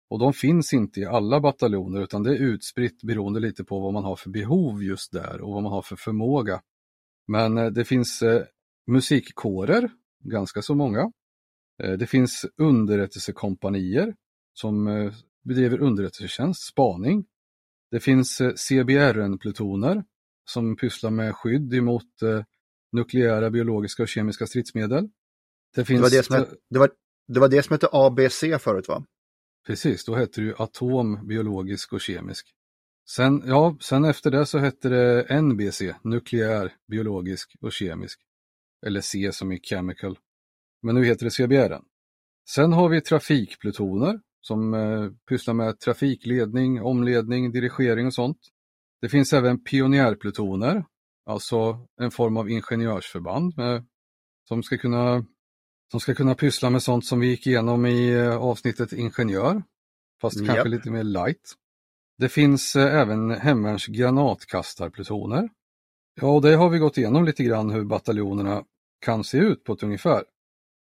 Och 0.10 0.20
de 0.20 0.34
finns 0.34 0.74
inte 0.74 1.00
i 1.00 1.06
alla 1.06 1.40
bataljoner 1.40 2.02
utan 2.02 2.24
det 2.24 2.32
är 2.32 2.42
utspritt 2.42 3.04
beroende 3.04 3.40
lite 3.40 3.64
på 3.64 3.80
vad 3.80 3.94
man 3.94 4.04
har 4.04 4.16
för 4.16 4.30
behov 4.30 4.84
just 4.84 5.12
där 5.12 5.42
och 5.42 5.54
vad 5.54 5.64
man 5.64 5.72
har 5.72 5.82
för 5.82 5.96
förmåga. 5.96 6.62
Men 7.28 7.58
eh, 7.58 7.66
det 7.66 7.86
finns 7.86 8.22
eh, 8.22 8.44
musikkårer, 8.88 9.90
ganska 10.24 10.62
så 10.62 10.76
många. 10.76 11.12
Eh, 11.84 11.92
det 11.92 12.08
finns 12.08 12.46
underrättelsekompanier 12.58 14.16
som 14.54 14.88
eh, 14.88 15.14
bedriver 15.44 15.82
underrättelsetjänst, 15.82 16.68
spaning. 16.68 17.26
Det 17.92 18.00
finns 18.00 18.42
eh, 18.42 18.54
CBRN-plutoner 18.54 20.04
som 20.46 20.76
pysslar 20.76 21.12
med 21.12 21.36
skydd 21.36 21.74
emot 21.74 22.22
eh, 22.22 22.44
nukleära, 22.92 23.50
biologiska 23.50 24.04
och 24.04 24.10
kemiska 24.10 24.48
stridsmedel. 24.48 25.10
Det, 25.76 25.86
finns... 25.86 26.00
det, 26.00 26.04
var 26.04 26.10
det, 26.10 26.24
som 26.24 26.36
hette, 26.36 26.56
det, 26.70 26.80
var, 26.80 26.90
det 27.28 27.40
var 27.40 27.50
det 27.50 27.64
som 27.64 27.74
hette 27.74 27.88
ABC 27.92 28.40
förut 28.60 28.88
va? 28.88 29.06
Precis, 29.68 30.06
då 30.06 30.16
hette 30.16 30.42
det 30.42 30.48
ju 30.48 30.56
atom, 30.58 31.28
biologisk 31.28 31.94
och 31.94 32.02
kemisk. 32.02 32.48
Sen, 33.10 33.44
ja, 33.46 33.78
sen 33.82 34.06
efter 34.06 34.32
det 34.32 34.46
så 34.46 34.58
hette 34.58 34.90
det 34.90 35.42
NBC, 35.42 35.82
nukleär, 36.04 36.74
biologisk 36.88 37.56
och 37.62 37.72
kemisk. 37.72 38.20
Eller 38.86 39.02
C 39.02 39.32
som 39.32 39.52
i 39.52 39.60
chemical. 39.60 40.20
Men 40.82 40.96
nu 40.96 41.06
heter 41.06 41.26
det 41.26 41.32
CBR. 41.32 41.82
Sen 42.50 42.74
har 42.74 42.90
vi 42.90 43.02
trafikplutoner 43.02 44.20
som 44.42 44.74
eh, 44.74 45.10
pysslar 45.30 45.54
med 45.54 45.80
trafikledning, 45.80 46.82
omledning, 46.82 47.52
dirigering 47.52 48.08
och 48.08 48.14
sånt. 48.14 48.38
Det 49.02 49.10
finns 49.10 49.34
även 49.34 49.64
pionjärplutoner, 49.64 50.86
alltså 51.26 51.88
en 52.02 52.12
form 52.12 52.38
av 52.38 52.50
ingenjörsförband 52.50 53.58
med, 53.58 53.86
som, 54.48 54.64
ska 54.64 54.78
kunna, 54.78 55.26
som 55.92 56.00
ska 56.00 56.16
kunna 56.16 56.36
pyssla 56.36 56.70
med 56.70 56.84
sånt 56.84 57.06
som 57.06 57.20
vi 57.20 57.28
gick 57.28 57.48
igenom 57.48 57.86
i 57.86 58.14
eh, 58.14 58.38
avsnittet 58.38 58.94
ingenjör, 58.94 59.64
fast 60.22 60.38
yep. 60.38 60.48
kanske 60.48 60.70
lite 60.70 60.92
mer 60.92 61.04
light. 61.04 61.54
Det 62.18 62.30
finns 62.30 62.76
eh, 62.76 62.96
även 62.96 63.32
hemvärns 63.32 63.86
granatkastarplutoner. 63.86 65.50
Ja, 66.22 66.28
och 66.28 66.42
det 66.42 66.56
har 66.56 66.70
vi 66.70 66.80
gått 66.80 66.98
igenom 66.98 67.26
lite 67.26 67.44
grann 67.44 67.70
hur 67.70 67.84
bataljonerna 67.84 68.64
kan 69.00 69.24
se 69.24 69.38
ut 69.38 69.64
på 69.64 69.74
ett 69.74 69.84
ungefär. 69.84 70.24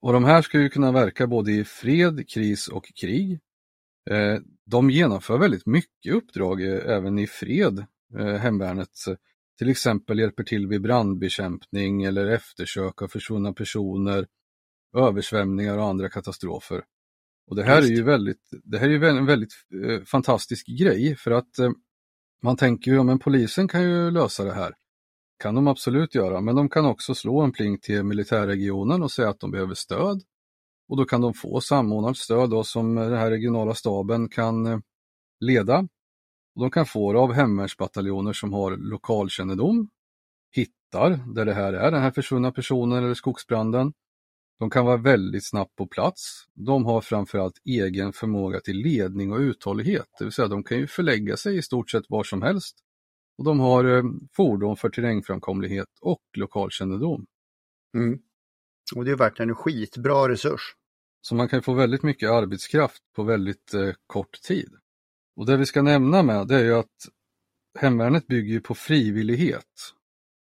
Och 0.02 0.14
de 0.14 0.24
här 0.24 0.42
ska 0.42 0.60
ju 0.60 0.70
kunna 0.70 0.92
verka 0.92 1.28
både 1.28 1.52
i 1.52 1.64
fred, 1.64 2.30
kris 2.30 2.68
och 2.68 2.86
krig. 2.96 3.40
Eh, 4.10 4.40
de 4.66 4.90
genomför 4.90 5.38
väldigt 5.38 5.66
mycket 5.66 6.14
uppdrag 6.14 6.62
även 6.62 7.20
i 7.20 7.28
fred 7.28 7.86
hemvärnet 8.40 8.90
till 9.58 9.70
exempel 9.70 10.20
hjälper 10.20 10.44
till 10.44 10.68
vid 10.68 10.82
brandbekämpning 10.82 12.04
eller 12.04 12.26
eftersök 12.26 13.02
av 13.02 13.08
försvunna 13.08 13.54
personer, 13.54 14.28
översvämningar 14.98 15.78
och 15.78 15.86
andra 15.86 16.10
katastrofer. 16.10 16.84
Och 17.48 17.56
Det 17.56 17.64
här 17.64 17.78
Just. 17.78 17.92
är 17.92 17.96
ju 17.96 18.04
väldigt, 18.04 18.50
det 18.64 18.78
här 18.78 18.90
är 18.90 19.04
en 19.04 19.26
väldigt 19.26 19.54
eh, 19.86 20.04
fantastisk 20.04 20.68
grej 20.68 21.16
för 21.16 21.32
att 21.32 21.60
eh, 21.60 21.72
man 22.44 22.58
tänker 22.58 22.92
ju, 22.92 22.98
ja 22.98 23.04
men 23.04 23.20
polisen 23.20 23.68
kan 23.68 23.84
ju 23.84 24.12
lösa 24.12 24.44
det 24.44 24.54
här. 24.54 24.74
kan 25.44 25.56
de 25.56 25.68
absolut 25.68 26.16
göra, 26.16 26.42
men 26.42 26.56
de 26.56 26.70
kan 26.70 26.86
också 26.86 27.16
slå 27.16 27.42
en 27.42 27.52
pling 27.52 27.80
till 27.80 28.04
militärregionen 28.04 29.04
och 29.04 29.12
säga 29.12 29.30
att 29.30 29.40
de 29.40 29.52
behöver 29.52 29.74
stöd. 29.74 30.22
Och 30.90 30.98
då 30.98 31.06
kan 31.06 31.22
de 31.22 31.34
få 31.34 31.62
samordnat 31.62 32.18
stöd 32.18 32.50
då, 32.50 32.64
som 32.64 32.96
den 32.96 33.14
här 33.14 33.30
regionala 33.30 33.74
staben 33.74 34.30
kan 34.30 34.66
eh, 34.66 34.80
leda 35.40 35.88
de 36.56 36.72
kan 36.72 36.86
få 36.86 37.14
det 37.14 37.20
av 37.20 37.34
hemvärnsbataljoner 37.34 38.34
som 38.34 38.54
har 38.54 38.78
lokalkännedom, 38.78 39.90
hittar 40.52 41.34
där 41.36 41.46
det 41.46 41.54
här 41.54 41.74
är, 41.74 41.92
den 41.92 42.02
här 42.02 42.12
försvunna 42.12 42.52
personen 42.52 43.04
eller 43.04 43.14
skogsbranden. 43.14 43.94
De 44.60 44.70
kan 44.70 44.86
vara 44.86 44.98
väldigt 44.98 45.50
snabbt 45.50 45.76
på 45.76 45.88
plats. 45.88 46.46
De 46.54 46.86
har 46.86 47.02
framförallt 47.02 47.58
egen 47.66 48.14
förmåga 48.14 48.60
till 48.60 48.78
ledning 48.78 49.32
och 49.32 49.40
uthållighet, 49.40 50.08
det 50.20 50.24
vill 50.24 50.34
säga 50.34 50.48
de 50.48 50.64
kan 50.64 50.78
ju 50.78 50.88
förlägga 50.88 51.38
sig 51.38 51.58
i 51.58 51.62
stort 51.62 51.90
sett 51.90 52.04
var 52.10 52.24
som 52.24 52.42
helst. 52.42 52.78
Och 53.38 53.46
de 53.46 53.60
har 53.60 53.86
eh, 53.86 54.04
fordon 54.36 54.78
för 54.78 54.90
terrängframkomlighet 54.90 55.88
och 56.02 56.22
lokalkännedom. 56.38 57.26
Mm. 57.98 58.20
Och 58.96 59.06
det 59.06 59.12
är 59.12 59.16
verkligen 59.16 59.50
en 59.50 59.56
skitbra 59.56 60.30
resurs. 60.30 60.76
Så 61.22 61.36
man 61.36 61.50
kan 61.50 61.64
få 61.64 61.74
väldigt 61.74 62.04
mycket 62.04 62.30
arbetskraft 62.30 63.04
på 63.16 63.24
väldigt 63.24 63.74
eh, 63.74 63.94
kort 64.08 64.42
tid. 64.42 64.70
Och 65.42 65.48
det 65.48 65.58
vi 65.58 65.66
ska 65.66 65.82
nämna 65.82 66.24
med 66.24 66.48
det 66.48 66.56
är 66.56 66.64
ju 66.64 66.74
att 66.74 67.08
hemvärnet 67.80 68.28
bygger 68.28 68.60
på 68.60 68.76
frivillighet. 68.76 69.94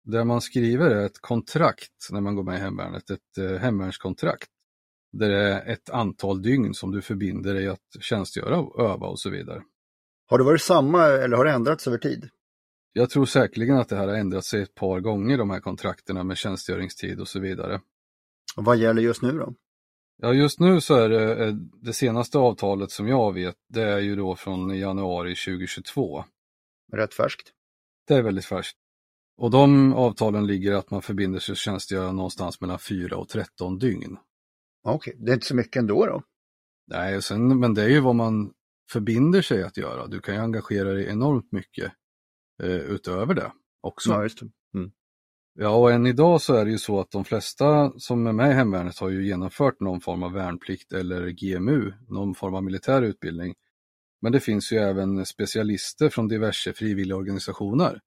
Det 0.05 0.25
man 0.25 0.41
skriver 0.41 1.07
ett 1.07 1.21
kontrakt 1.21 2.09
när 2.11 2.21
man 2.21 2.37
går 2.37 2.43
med 2.43 2.59
i 2.59 2.61
hemvärnet, 2.61 3.11
ett 3.11 3.39
eh, 3.39 3.59
hemvärnskontrakt. 3.59 4.49
Där 5.13 5.29
det 5.29 5.37
är 5.37 5.73
ett 5.73 5.91
antal 5.91 6.43
dygn 6.43 6.75
som 6.75 6.93
du 6.93 7.03
förbinder 7.03 7.55
dig 7.55 7.69
att 7.69 7.97
tjänstgöra 8.01 8.59
och 8.59 8.81
öva 8.81 9.07
och 9.07 9.21
så 9.21 9.31
vidare. 9.31 9.63
Har 10.27 10.39
det 10.39 10.45
varit 10.45 10.63
samma 10.63 11.07
eller 11.07 11.37
har 11.37 11.45
det 11.45 11.53
ändrats 11.53 11.87
över 11.87 11.99
tid? 11.99 12.29
Jag 12.93 13.11
tror 13.11 13.27
säkerligen 13.27 13.77
att 13.77 13.89
det 13.89 13.97
här 13.97 14.09
har 14.09 14.15
ändrat 14.15 14.45
sig 14.45 14.63
ett 14.63 14.75
par 14.75 15.01
gånger, 15.01 15.39
de 15.39 15.51
här 15.51 15.61
kontrakterna 15.61 16.25
med 16.25 16.37
tjänstgöringstid 16.37 17.21
och 17.21 17.29
så 17.29 17.41
vidare. 17.41 17.81
Och 18.57 18.65
vad 18.65 18.77
gäller 18.77 19.03
just 19.03 19.23
nu 19.23 19.33
då? 19.33 19.55
Ja, 20.19 20.33
just 20.33 20.61
nu 20.61 20.81
så 20.81 20.95
är 20.95 21.09
det 21.09 21.47
eh, 21.47 21.55
det 21.83 21.93
senaste 21.93 22.39
avtalet 22.39 22.91
som 22.91 23.09
jag 23.09 23.33
vet, 23.33 23.57
det 23.69 23.83
är 23.83 23.99
ju 23.99 24.17
då 24.17 24.37
från 24.37 24.79
januari 24.79 25.35
2022. 25.35 26.25
Rätt 26.93 27.15
färskt. 27.15 27.53
Det 28.07 28.15
är 28.15 28.23
väldigt 28.23 28.45
färskt. 28.45 28.77
Och 29.37 29.51
de 29.51 29.93
avtalen 29.93 30.47
ligger 30.47 30.75
att 30.75 30.91
man 30.91 31.03
förbinder 31.03 31.41
sig 31.41 31.53
att 31.53 31.59
tjänstgöra 31.59 32.13
någonstans 32.13 32.61
mellan 32.61 32.79
4 32.79 33.17
och 33.17 33.29
13 33.29 33.79
dygn. 33.79 34.19
Okej, 34.83 35.15
okay. 35.15 35.25
det 35.25 35.33
är 35.33 35.35
inte 35.35 35.47
så 35.47 35.57
mycket 35.57 35.81
ändå 35.81 36.07
då? 36.07 36.23
Nej, 36.87 37.23
sen, 37.23 37.61
men 37.61 37.75
det 37.75 37.83
är 37.83 37.89
ju 37.89 38.01
vad 38.01 38.15
man 38.15 38.53
förbinder 38.91 39.43
sig 39.43 39.63
att 39.63 39.77
göra. 39.77 40.07
Du 40.07 40.21
kan 40.21 40.35
ju 40.35 40.41
engagera 40.41 40.93
dig 40.93 41.07
enormt 41.09 41.53
mycket 41.53 41.93
eh, 42.63 42.71
utöver 42.71 43.35
det 43.35 43.53
också. 43.81 44.11
Ja, 44.11 44.23
just 44.23 44.41
det. 44.41 44.49
Mm. 44.79 44.93
Ja, 45.59 45.77
och 45.77 45.93
än 45.93 46.07
idag 46.07 46.41
så 46.41 46.55
är 46.55 46.65
det 46.65 46.71
ju 46.71 46.79
så 46.79 47.01
att 47.01 47.11
de 47.11 47.25
flesta 47.25 47.93
som 47.97 48.27
är 48.27 48.33
med 48.33 48.51
i 48.51 48.55
hemvärnet 48.55 48.99
har 48.99 49.09
ju 49.09 49.27
genomfört 49.27 49.81
någon 49.81 50.01
form 50.01 50.23
av 50.23 50.33
värnplikt 50.33 50.93
eller 50.93 51.29
GMU, 51.31 51.93
någon 52.09 52.35
form 52.35 52.55
av 52.55 52.65
militär 52.65 53.03
utbildning. 53.03 53.55
Men 54.21 54.33
det 54.33 54.41
finns 54.41 54.73
ju 54.73 54.77
även 54.77 55.27
specialister 55.27 56.09
från 56.09 56.29
diverse 56.29 56.73
frivilligorganisationer. 56.73 58.01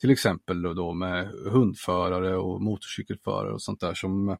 Till 0.00 0.10
exempel 0.10 0.62
då 0.62 0.92
med 0.92 1.26
hundförare 1.28 2.36
och 2.36 2.62
motorcykelförare 2.62 3.52
och 3.52 3.62
sånt 3.62 3.80
där 3.80 3.94
som, 3.94 4.36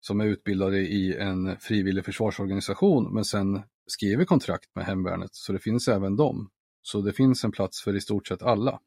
som 0.00 0.20
är 0.20 0.26
utbildade 0.26 0.78
i 0.78 1.16
en 1.16 1.56
frivillig 1.60 2.04
försvarsorganisation 2.04 3.14
men 3.14 3.24
sen 3.24 3.62
skriver 3.86 4.24
kontrakt 4.24 4.74
med 4.74 4.84
hemvärnet. 4.84 5.34
Så 5.34 5.52
det 5.52 5.58
finns 5.58 5.88
även 5.88 6.16
dem. 6.16 6.50
Så 6.82 7.00
det 7.00 7.12
finns 7.12 7.44
en 7.44 7.52
plats 7.52 7.82
för 7.82 7.96
i 7.96 8.00
stort 8.00 8.26
sett 8.26 8.42
alla. 8.42 8.80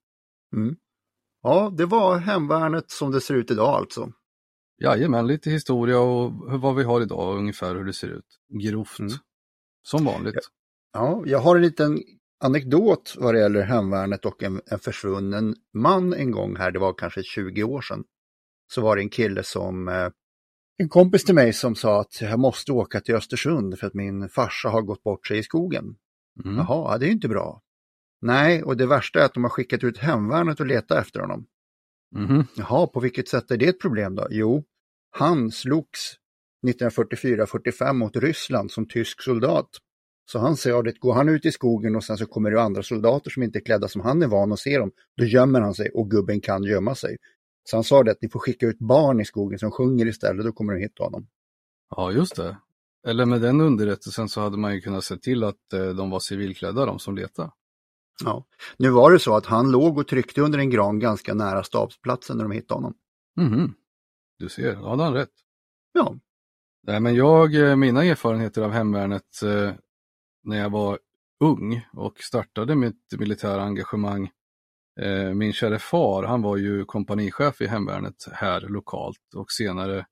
Mm. 0.56 0.76
Ja, 1.48 1.74
det 1.78 1.86
var 1.86 2.18
hemvärnet 2.18 2.92
som 2.92 3.12
det 3.12 3.22
ser 3.22 3.34
ut 3.34 3.52
idag 3.52 3.70
alltså. 3.70 4.12
Jajamän, 4.84 5.28
lite 5.28 5.50
historia 5.50 6.00
och 6.00 6.32
vad 6.62 6.76
vi 6.76 6.84
har 6.84 7.02
idag 7.02 7.38
ungefär 7.38 7.76
hur 7.76 7.86
det 7.86 7.94
ser 7.94 8.08
ut. 8.08 8.26
Grovt. 8.64 9.00
Mm. 9.00 9.12
som 9.84 10.06
vanligt. 10.06 10.36
Ja, 10.94 11.24
jag 11.26 11.40
har 11.40 11.56
en 11.56 11.62
liten 11.62 12.00
anekdot 12.44 13.16
vad 13.18 13.34
det 13.34 13.40
gäller 13.40 13.62
hemvärnet 13.62 14.26
och 14.26 14.44
en, 14.44 14.62
en 14.66 14.80
försvunnen 14.80 15.56
man 15.74 16.14
en 16.14 16.32
gång 16.32 16.56
här, 16.56 16.72
det 16.72 16.80
var 16.80 16.94
kanske 16.94 17.24
20 17.24 17.64
år 17.64 17.82
sedan. 17.82 18.04
Så 18.74 18.82
var 18.82 18.96
det 18.96 19.02
en 19.02 19.10
kille 19.10 19.44
som, 19.44 19.88
eh, 19.88 20.10
en 20.78 20.90
kompis 20.90 21.24
till 21.24 21.36
mig 21.36 21.54
som 21.54 21.76
sa 21.76 22.02
att 22.02 22.22
jag 22.22 22.40
måste 22.40 22.72
åka 22.72 23.00
till 23.02 23.16
Östersund 23.16 23.80
för 23.80 23.88
att 23.88 23.94
min 23.94 24.30
farsa 24.30 24.70
har 24.70 24.82
gått 24.82 25.04
bort 25.04 25.28
sig 25.28 25.38
i 25.38 25.44
skogen. 25.44 25.96
Mm. 26.46 26.58
Jaha, 26.58 26.98
det 26.98 27.06
är 27.06 27.08
ju 27.08 27.14
inte 27.14 27.28
bra. 27.28 27.62
Nej, 28.22 28.64
och 28.64 28.78
det 28.78 28.88
värsta 28.88 29.20
är 29.20 29.26
att 29.26 29.34
de 29.34 29.44
har 29.44 29.50
skickat 29.50 29.84
ut 29.84 29.98
hemvärnet 29.98 30.60
och 30.60 30.66
letat 30.66 30.98
efter 30.98 31.20
honom. 31.20 31.46
Mhm. 32.16 32.44
Jaha, 32.56 32.88
på 32.88 33.00
vilket 33.00 33.28
sätt 33.28 33.52
är 33.52 33.58
det 33.58 33.68
ett 33.68 33.82
problem 33.82 34.16
då? 34.16 34.28
Jo, 34.30 34.64
han 35.12 35.52
slogs 35.52 36.16
1944-45 36.68 37.94
mot 37.94 38.16
Ryssland 38.16 38.72
som 38.72 38.88
tysk 38.88 39.22
soldat. 39.22 39.70
Så 40.32 40.40
han 40.40 40.58
säger 40.58 40.88
att 40.88 41.00
går 41.00 41.14
han 41.14 41.30
ut 41.30 41.46
i 41.46 41.52
skogen 41.52 41.96
och 41.96 42.04
sen 42.04 42.18
så 42.18 42.26
kommer 42.26 42.52
det 42.52 42.62
andra 42.62 42.84
soldater 42.84 43.30
som 43.30 43.44
inte 43.44 43.60
är 43.60 43.66
klädda 43.66 43.88
som 43.88 44.02
han 44.02 44.24
är 44.24 44.28
van 44.28 44.52
att 44.52 44.60
se 44.60 44.78
dem, 44.78 44.92
då 45.18 45.26
gömmer 45.26 45.62
han 45.62 45.74
sig 45.74 45.90
och 45.90 46.12
gubben 46.12 46.42
kan 46.42 46.64
gömma 46.64 46.96
sig. 46.96 47.18
Så 47.64 47.78
han 47.78 47.84
sa 47.84 48.04
det 48.04 48.12
att 48.12 48.22
ni 48.22 48.30
får 48.30 48.40
skicka 48.40 48.66
ut 48.66 48.80
barn 48.80 49.22
i 49.22 49.26
skogen 49.26 49.60
som 49.60 49.72
sjunger 49.72 50.06
istället, 50.06 50.46
då 50.46 50.52
kommer 50.52 50.74
de 50.74 50.80
hitta 50.80 51.04
honom. 51.04 51.28
Ja, 51.90 52.12
just 52.12 52.36
det. 52.36 52.58
Eller 53.08 53.26
med 53.26 53.42
den 53.42 53.62
underrättelsen 53.62 54.30
så 54.30 54.42
hade 54.42 54.58
man 54.58 54.76
ju 54.76 54.82
kunnat 54.82 55.04
se 55.04 55.18
till 55.18 55.44
att 55.44 55.74
eh, 55.74 55.90
de 55.90 56.10
var 56.10 56.20
civilklädda, 56.20 56.86
de 56.86 57.00
som 57.00 57.16
letade. 57.16 57.52
Ja. 58.24 58.46
Nu 58.78 58.90
var 58.90 59.12
det 59.12 59.20
så 59.20 59.36
att 59.36 59.46
han 59.46 59.72
låg 59.72 59.98
och 59.98 60.08
tryckte 60.08 60.42
under 60.42 60.60
en 60.60 60.70
gran 60.70 61.00
ganska 61.00 61.34
nära 61.34 61.64
stabsplatsen 61.64 62.38
när 62.38 62.44
de 62.44 62.52
hittade 62.52 62.78
honom. 62.78 62.94
Mhm. 63.38 63.74
Du 64.40 64.50
ser, 64.50 64.76
då 64.76 64.90
hade 64.90 65.04
han 65.04 65.14
rätt. 65.14 65.32
Ja, 65.94 66.16
Nej, 66.88 67.00
men 67.00 67.16
jag, 67.16 67.56
eh, 67.56 67.76
mina 67.76 68.04
erfarenheter 68.04 68.62
av 68.62 68.72
hemvärnet 68.72 69.42
eh, 69.44 69.74
när 70.44 70.58
jag 70.58 70.70
var 70.70 71.00
ung 71.40 71.88
och 71.94 72.20
startade 72.20 72.76
mitt 72.76 73.14
militära 73.20 73.64
engagemang. 73.64 74.30
Eh, 75.02 75.34
min 75.34 75.54
kära 75.54 75.80
far, 75.80 76.24
han 76.24 76.42
var 76.42 76.58
ju 76.58 76.86
kompanichef 76.86 77.62
i 77.62 77.68
hemvärnet 77.68 78.16
här 78.32 78.62
lokalt 78.62 79.34
och 79.36 79.52
senare 79.52 80.06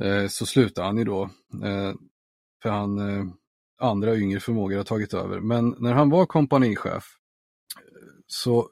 eh, 0.00 0.26
så 0.26 0.46
slutade 0.46 0.86
han 0.86 0.98
ju 0.98 1.04
då. 1.04 1.22
Eh, 1.64 1.94
för 2.62 2.70
han, 2.70 2.98
eh, 2.98 3.24
andra 3.80 4.16
yngre 4.16 4.40
förmågor 4.40 4.76
har 4.76 4.84
tagit 4.84 5.14
över. 5.14 5.40
Men 5.40 5.74
när 5.78 5.92
han 5.92 6.10
var 6.10 6.26
kompanichef 6.26 7.04
så 8.32 8.68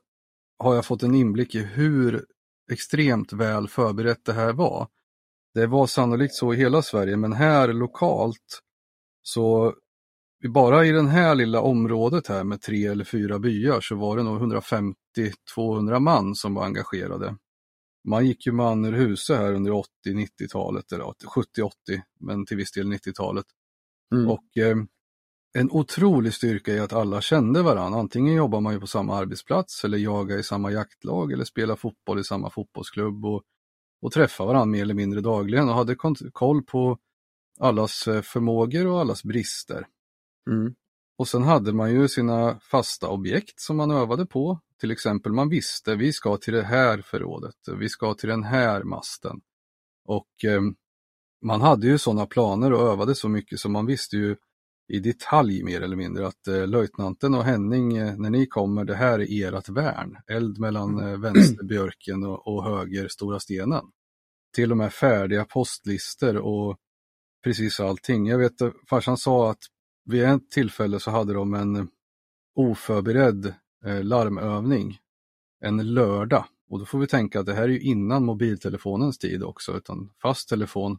har 0.59 0.75
jag 0.75 0.87
fått 0.87 1.03
en 1.03 1.15
inblick 1.15 1.55
i 1.55 1.63
hur 1.63 2.27
extremt 2.73 3.33
väl 3.33 3.69
förberett 3.69 4.25
det 4.25 4.33
här 4.33 4.53
var. 4.53 4.89
Det 5.55 5.67
var 5.67 5.87
sannolikt 5.87 6.35
så 6.35 6.55
i 6.55 6.57
hela 6.57 6.83
Sverige, 6.83 7.17
men 7.17 7.33
här 7.33 7.73
lokalt 7.73 8.63
så 9.23 9.75
bara 10.49 10.87
i 10.87 10.91
det 10.91 11.09
här 11.09 11.35
lilla 11.35 11.61
området 11.61 12.27
här 12.27 12.45
med 12.45 12.61
tre 12.61 12.87
eller 12.87 13.05
fyra 13.05 13.39
byar 13.39 13.81
så 13.81 13.97
var 13.97 14.17
det 14.17 14.23
nog 14.23 14.41
150-200 15.57 16.01
man 16.01 16.35
som 16.35 16.55
var 16.55 16.65
engagerade. 16.65 17.37
Man 18.05 18.27
gick 18.27 18.47
ju 18.47 18.53
man 18.53 18.85
ur 18.85 18.93
huset 18.93 19.39
här 19.39 19.53
under 19.53 19.73
80-90-talet, 20.07 20.93
eller 20.93 21.05
70-80, 21.05 21.71
men 22.21 22.47
till 22.47 22.57
viss 22.57 22.73
del 22.73 22.93
90-talet. 22.93 23.47
Mm. 24.13 24.29
Och 24.31 24.57
eh, 24.57 24.77
en 25.53 25.71
otrolig 25.71 26.35
styrka 26.35 26.73
i 26.73 26.79
att 26.79 26.93
alla 26.93 27.21
kände 27.21 27.63
varandra. 27.63 28.01
Antingen 28.01 28.35
jobbar 28.35 28.61
man 28.61 28.75
ju 28.75 28.81
på 28.81 28.87
samma 28.87 29.17
arbetsplats 29.17 29.85
eller 29.85 29.99
jagar 29.99 30.39
i 30.39 30.43
samma 30.43 30.71
jaktlag 30.71 31.33
eller 31.33 31.45
spelar 31.45 31.77
fotboll 31.77 32.19
i 32.19 32.25
samma 32.25 32.51
fotbollsklubb 32.51 33.25
och, 33.25 33.43
och 34.03 34.13
träffar 34.13 34.47
varandra 34.47 34.67
mer 34.67 34.83
eller 34.83 34.95
mindre 34.95 35.21
dagligen 35.21 35.69
och 35.69 35.75
hade 35.75 35.97
koll 36.33 36.63
på 36.63 36.99
allas 37.61 38.09
eh, 38.09 38.23
förmågor 38.23 38.87
och 38.87 39.01
allas 39.01 39.25
brister. 39.25 39.87
mm. 40.51 40.75
Och 41.19 41.29
sen 41.29 41.43
hade 41.43 41.73
man 41.73 41.93
ju 41.93 42.09
sina 42.09 42.61
fasta 42.61 43.09
objekt 43.09 43.61
som 43.61 43.77
man 43.77 43.91
övade 43.91 44.27
på. 44.27 44.61
Till 44.81 44.91
exempel 44.91 45.33
man 45.33 45.49
visste 45.49 45.95
vi 45.95 46.13
ska 46.13 46.37
till 46.37 46.55
det 46.55 46.63
här 46.63 47.03
förrådet, 47.03 47.55
vi 47.77 47.89
ska 47.89 48.15
till 48.15 48.29
den 48.29 48.45
här 48.45 48.83
masten. 48.83 49.41
Och 50.05 50.45
eh, 50.45 50.61
man 51.43 51.61
hade 51.61 51.87
ju 51.87 51.99
sådana 51.99 52.27
planer 52.27 52.73
och 52.73 52.93
övade 52.93 53.15
så 53.15 53.29
mycket 53.29 53.61
så 53.61 53.69
man 53.69 53.87
visste 53.87 54.17
ju 54.17 54.37
i 54.89 54.99
detalj 54.99 55.63
mer 55.63 55.81
eller 55.81 55.97
mindre 55.97 56.27
att 56.27 56.49
eh, 56.49 56.67
löjtnanten 56.67 57.35
och 57.35 57.45
Henning, 57.45 57.97
eh, 57.97 58.17
när 58.17 58.31
ni 58.31 58.47
kommer, 58.47 58.85
det 58.85 58.95
här 58.95 59.21
är 59.21 59.53
ert 59.53 59.69
värn. 59.69 60.17
Eld 60.27 60.59
mellan 60.59 61.01
eh, 61.01 61.19
vänster 61.19 61.65
björken 61.65 62.25
och, 62.25 62.47
och 62.47 62.65
höger 62.65 63.09
stora 63.09 63.41
stenen. 63.41 63.85
Till 64.55 64.71
och 64.71 64.77
med 64.77 64.93
färdiga 64.93 65.45
postlister 65.45 66.37
och 66.37 66.77
precis 67.45 67.81
allting. 67.81 68.27
Jag 68.27 68.39
vet, 68.39 68.61
eh, 68.61 68.71
farsan 68.91 69.17
sa 69.17 69.51
att 69.51 69.63
vid 70.05 70.25
ett 70.25 70.51
tillfälle 70.51 71.01
så 71.01 71.11
hade 71.11 71.33
de 71.33 71.55
en 71.55 71.89
oförberedd 72.55 73.55
eh, 73.87 74.03
larmövning 74.03 74.99
en 75.61 75.95
lördag. 75.95 76.45
Och 76.71 76.79
då 76.79 76.85
får 76.85 76.99
vi 76.99 77.07
tänka 77.07 77.41
att 77.41 77.47
det 77.47 77.55
här 77.55 77.63
är 77.63 77.69
ju 77.69 77.81
innan 77.81 78.25
mobiltelefonens 78.25 79.19
tid 79.19 79.43
också, 79.43 79.77
utan 79.77 80.11
fast 80.23 80.49
telefon. 80.49 80.99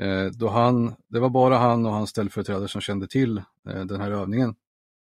Eh, 0.00 0.26
då 0.26 0.48
han, 0.48 0.94
det 1.08 1.20
var 1.20 1.30
bara 1.30 1.58
han 1.58 1.86
och 1.86 1.92
hans 1.92 2.10
ställföreträdare 2.10 2.68
som 2.68 2.80
kände 2.80 3.06
till 3.06 3.38
eh, 3.68 3.84
den 3.84 4.00
här 4.00 4.10
övningen. 4.10 4.54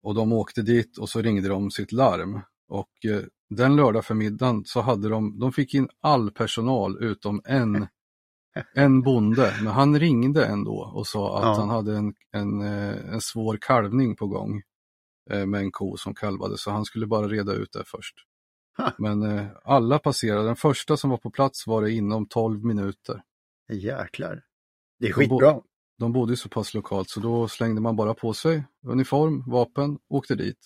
Och 0.04 0.16
de 0.16 0.34
åkte 0.34 0.62
dit 0.62 0.98
och 0.98 1.10
så 1.10 1.22
ringde 1.22 1.48
de 1.50 1.72
sitt 1.72 1.92
larm. 1.92 2.42
Och 2.70 3.06
eh, 3.06 3.22
den 3.50 3.76
lördag 3.76 4.06
förmiddagen 4.06 4.64
så 4.66 4.82
hade 4.82 5.10
de, 5.10 5.40
de 5.40 5.52
fick 5.54 5.74
in 5.74 5.90
all 6.02 6.32
personal 6.32 7.04
utom 7.04 7.42
en, 7.46 7.88
en 8.76 9.02
bonde. 9.02 9.54
Men 9.64 9.74
han 9.74 10.00
ringde 10.00 10.46
ändå 10.46 10.92
och 10.96 11.08
sa 11.08 11.38
att 11.38 11.44
Ja. 11.44 11.54
han 11.60 11.70
hade 11.70 11.96
en, 11.98 12.14
en, 12.32 12.62
en 12.62 13.22
svår 13.22 13.58
kalvning 13.62 14.16
på 14.16 14.28
gång 14.28 14.62
med 15.30 15.56
en 15.56 15.72
ko 15.72 15.98
som 15.98 16.16
kalvade 16.16 16.58
så 16.58 16.72
han 16.72 16.86
skulle 16.86 17.08
bara 17.08 17.28
reda 17.28 17.54
ut 17.54 17.72
det 17.72 17.84
först. 17.88 18.16
Ha. 18.78 18.92
Men 18.98 19.24
eh, 19.24 19.46
alla 19.64 20.00
passerade, 20.00 20.46
den 20.46 20.56
första 20.56 20.98
som 20.98 21.10
var 21.10 21.18
på 21.18 21.32
plats 21.32 21.68
var 21.68 21.82
det 21.82 21.92
inom 21.92 22.26
12 22.28 22.66
minuter. 22.66 23.22
Jäklar. 23.72 24.42
Det 25.04 25.10
är 25.10 25.14
De 25.20 25.28
bo- 25.28 25.40
skitbra. 25.40 25.62
De 26.00 26.14
bodde 26.14 26.38
så 26.38 26.50
pass 26.50 26.74
lokalt 26.74 27.10
så 27.10 27.20
då 27.20 27.48
slängde 27.48 27.82
man 27.82 27.96
bara 27.96 28.14
på 28.14 28.34
sig 28.34 28.64
uniform, 28.88 29.44
vapen, 29.48 29.98
åkte 30.10 30.36
dit. 30.36 30.58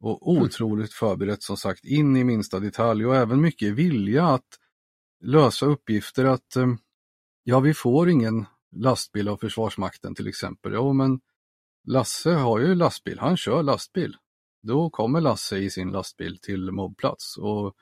Och 0.00 0.28
otroligt 0.30 0.92
förberett 0.92 1.42
som 1.42 1.56
sagt, 1.56 1.84
in 1.84 2.16
i 2.16 2.24
minsta 2.24 2.60
detalj 2.60 3.06
och 3.06 3.16
även 3.16 3.40
mycket 3.40 3.72
vilja 3.74 4.26
att 4.26 4.46
lösa 5.24 5.66
uppgifter 5.66 6.24
att 6.24 6.56
eh, 6.56 6.66
ja, 7.44 7.60
vi 7.60 7.74
får 7.74 8.08
ingen 8.10 8.46
lastbil 8.76 9.28
av 9.28 9.36
Försvarsmakten 9.36 10.14
till 10.14 10.26
exempel. 10.28 10.72
Ja, 10.72 10.92
men 10.92 11.20
Lasse 11.86 12.30
har 12.30 12.58
ju 12.60 12.74
lastbil, 12.74 13.18
han 13.18 13.36
kör 13.36 13.62
lastbil. 13.62 14.16
Då 14.62 14.90
kommer 14.90 15.20
Lasse 15.20 15.58
i 15.58 15.70
sin 15.70 15.90
lastbil 15.90 16.38
till 16.42 16.70
mobbplats 16.70 17.36
och, 17.38 17.74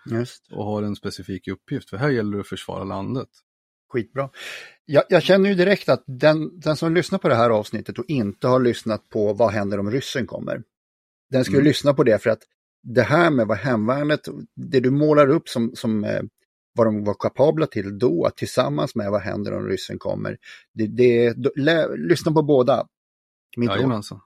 och 0.52 0.64
har 0.64 0.82
en 0.82 0.96
specifik 0.96 1.48
uppgift, 1.48 1.90
för 1.90 1.96
här 1.96 2.10
gäller 2.10 2.32
det 2.36 2.40
att 2.40 2.48
försvara 2.48 2.84
landet. 2.84 3.28
Skitbra. 3.92 4.30
Jag, 4.84 5.04
jag 5.08 5.22
känner 5.22 5.48
ju 5.48 5.54
direkt 5.54 5.88
att 5.88 6.04
den, 6.06 6.60
den 6.60 6.76
som 6.76 6.94
lyssnar 6.94 7.18
på 7.18 7.28
det 7.28 7.34
här 7.34 7.50
avsnittet 7.50 7.98
och 7.98 8.04
inte 8.08 8.48
har 8.48 8.60
lyssnat 8.60 9.08
på 9.08 9.32
vad 9.32 9.50
händer 9.50 9.78
om 9.80 9.90
ryssen 9.90 10.26
kommer, 10.26 10.62
den 11.30 11.44
ska 11.44 11.52
ju 11.52 11.58
Mm. 11.58 11.66
lyssna 11.68 11.94
på 11.94 12.04
det 12.04 12.22
för 12.22 12.30
att 12.30 12.42
det 12.82 13.02
här 13.02 13.30
med 13.30 13.46
vad 13.46 13.58
hemvärnet, 13.58 14.20
det 14.56 14.80
du 14.80 14.90
målar 14.90 15.28
upp 15.28 15.48
som, 15.48 15.72
som 15.74 16.04
eh, 16.04 16.22
vad 16.74 16.86
de 16.86 17.04
var 17.04 17.14
kapabla 17.14 17.66
till 17.66 17.98
då, 17.98 18.30
tillsammans 18.36 18.94
med 18.94 19.10
vad 19.10 19.20
händer 19.20 19.52
om 19.54 19.66
ryssen 19.66 19.98
kommer, 19.98 20.36
det, 20.74 20.86
det, 20.86 21.34
lä, 21.56 21.96
lyssna 21.96 22.32
på 22.32 22.42
båda. 22.42 22.86
Jajamensan. 23.56 24.20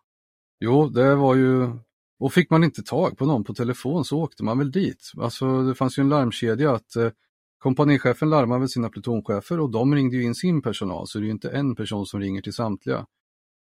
Jo, 0.61 0.89
det 0.89 1.15
var 1.15 1.35
ju... 1.35 1.71
Och 2.19 2.33
fick 2.33 2.51
man 2.51 2.65
inte 2.65 2.83
tag 2.83 3.19
på 3.19 3.27
någon 3.27 3.45
på 3.45 3.55
telefon 3.55 4.05
så 4.05 4.19
åkte 4.19 4.45
man 4.45 4.59
väl 4.59 4.71
dit. 4.71 5.13
Alltså 5.19 5.63
det 5.63 5.75
fanns 5.75 5.99
ju 5.99 6.01
en 6.01 6.09
larmkedja 6.09 6.73
att 6.75 6.97
eh, 6.97 7.11
kompanichefen 7.59 8.31
larmade 8.31 8.61
väl 8.61 8.69
sina 8.69 8.89
plutonchefer 8.89 9.61
och 9.61 9.71
de 9.71 9.95
ringde 9.95 10.17
ju 10.17 10.23
in 10.23 10.35
sin 10.35 10.63
personal 10.63 11.07
så 11.07 11.19
det 11.19 11.23
är 11.23 11.27
ju 11.27 11.33
inte 11.33 11.51
en 11.51 11.75
person 11.75 12.07
som 12.07 12.21
ringer 12.21 12.43
till 12.43 12.53
samtliga. 12.53 13.07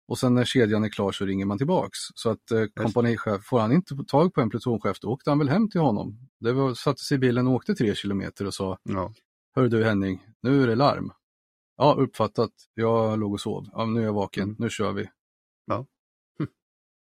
Och 0.08 0.18
sen 0.18 0.34
när 0.34 0.46
kedjan 0.46 0.84
är 0.84 0.90
klar 0.90 1.12
så 1.12 1.26
ringer 1.26 1.46
man 1.46 1.58
tillbaks. 1.58 1.98
Så 2.16 2.30
att 2.30 2.52
eh, 2.52 2.66
kompanichef, 2.66 3.44
får 3.44 3.60
han 3.60 3.72
inte 3.72 3.96
tag 4.08 4.34
på 4.34 4.42
en 4.42 4.50
plutonchef 4.50 5.00
då 5.00 5.08
åkte 5.08 5.30
han 5.32 5.40
väl 5.40 5.50
hem 5.50 5.70
till 5.70 5.82
honom. 5.82 6.18
Det 6.40 6.54
var, 6.54 6.74
satte 6.74 7.04
sig 7.04 7.16
i 7.16 7.20
bilen 7.20 7.48
och 7.48 7.54
åkte 7.54 7.76
tre 7.76 7.96
kilometer 7.96 8.48
och 8.48 8.54
sa 8.54 8.78
Ja. 8.84 9.14
Hör 9.56 9.68
du 9.68 9.84
Henning, 9.84 10.26
nu 10.42 10.64
är 10.64 10.68
det 10.68 10.76
larm. 10.76 11.12
Ja, 11.78 11.96
uppfattat. 12.00 12.52
Jag 12.74 13.20
låg 13.20 13.34
och 13.34 13.42
sov. 13.42 13.68
Ja, 13.74 13.86
nu 13.86 14.00
är 14.00 14.06
jag 14.06 14.14
vaken. 14.14 14.44
Mm. 14.44 14.56
Nu 14.60 14.70
kör 14.70 14.92
vi. 14.92 15.10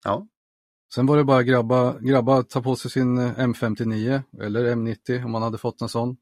ja, 0.04 0.26
Sen 0.94 1.06
var 1.06 1.16
det 1.16 1.24
bara 1.24 1.42
grabba, 1.42 1.98
grabba 2.00 2.42
ta 2.42 2.62
på 2.62 2.76
sig 2.76 2.90
sin 2.90 3.18
eh, 3.18 3.38
M59 3.38 4.22
eller 4.40 4.74
M90 4.74 5.24
om 5.24 5.30
man 5.30 5.42
hade 5.42 5.58
fått 5.58 5.80
en 5.80 5.88
sån. 5.88 6.16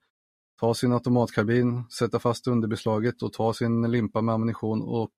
Ta 0.60 0.74
sin 0.74 0.92
automatkarbin, 0.92 1.84
sätta 1.90 2.18
fast 2.18 2.46
underbeslaget 2.46 3.22
och 3.22 3.32
ta 3.32 3.52
sin 3.54 3.90
limpa 3.90 4.22
med 4.22 4.34
ammunition 4.34 4.82
och 4.82 5.12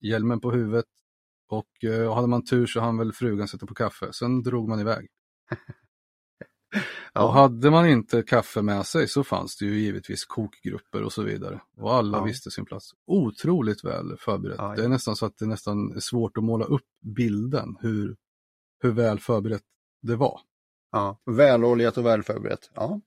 hjälmen 0.00 0.40
på 0.40 0.50
huvudet. 0.50 0.84
Och 1.48 1.84
eh, 1.84 2.14
hade 2.14 2.26
man 2.28 2.44
tur 2.44 2.66
så 2.66 2.80
hann 2.80 2.98
väl 2.98 3.12
frugan 3.12 3.48
sätta 3.48 3.66
på 3.66 3.74
kaffe. 3.74 4.12
Sen 4.12 4.42
drog 4.42 4.68
man 4.68 4.80
iväg. 4.80 5.08
Och 7.14 7.32
hade 7.32 7.70
man 7.70 7.88
inte 7.88 8.22
kaffe 8.22 8.62
med 8.62 8.86
sig 8.86 9.08
så 9.08 9.24
fanns 9.24 9.56
det 9.56 9.64
ju 9.64 9.78
givetvis 9.80 10.24
kokgrupper 10.24 11.02
och 11.02 11.12
så 11.12 11.22
vidare. 11.22 11.60
Och 11.76 11.94
alla 11.94 12.18
Ja. 12.18 12.24
visste 12.24 12.50
sin 12.50 12.64
plats. 12.64 12.90
Otroligt 13.06 13.84
väl 13.84 14.16
förberett. 14.18 14.56
Ja, 14.58 14.68
ja. 14.68 14.76
Det 14.76 14.84
är 14.84 14.88
nästan 14.88 15.16
så 15.16 15.26
att 15.26 15.38
det 15.38 15.46
nästan 15.46 15.92
är 15.96 16.00
svårt 16.00 16.36
att 16.38 16.44
måla 16.44 16.64
upp 16.64 16.86
bilden 17.16 17.76
hur, 17.80 18.16
hur 18.82 18.92
väl 18.92 19.18
förberett 19.20 19.62
det 20.02 20.16
var. 20.16 20.40
Ja. 20.92 21.18
Väloljat 21.26 21.98
och 21.98 22.06
välförberett. 22.06 22.70
Ja. 22.74 23.00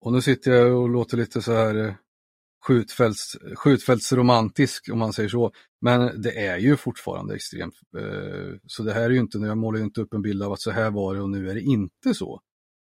Och 0.00 0.12
nu 0.12 0.20
sitter 0.22 0.50
jag 0.52 0.78
och 0.82 0.88
låter 0.88 1.16
lite 1.16 1.42
så 1.42 1.52
här 1.52 1.74
eh, 1.74 1.94
skjutfälts, 2.66 3.36
skjutfältsromantisk 3.56 4.88
om 4.92 4.98
man 4.98 5.12
säger 5.12 5.28
så. 5.28 5.52
Men 5.80 6.22
det 6.22 6.46
är 6.46 6.58
ju 6.58 6.76
fortfarande 6.76 7.34
extremt. 7.34 7.74
eh, 7.98 8.56
Så 8.66 8.82
det 8.82 8.92
här 8.92 9.02
är 9.02 9.10
ju 9.10 9.18
inte, 9.20 9.38
jag 9.38 9.58
målar 9.58 9.78
ju 9.78 9.84
inte 9.84 10.00
upp 10.00 10.14
en 10.14 10.22
bild 10.22 10.42
av 10.42 10.52
att 10.52 10.60
så 10.60 10.70
här 10.70 10.90
var 10.90 11.14
det 11.14 11.20
och 11.20 11.30
nu 11.30 11.50
är 11.50 11.54
det 11.54 11.60
inte 11.60 12.14
så. 12.14 12.40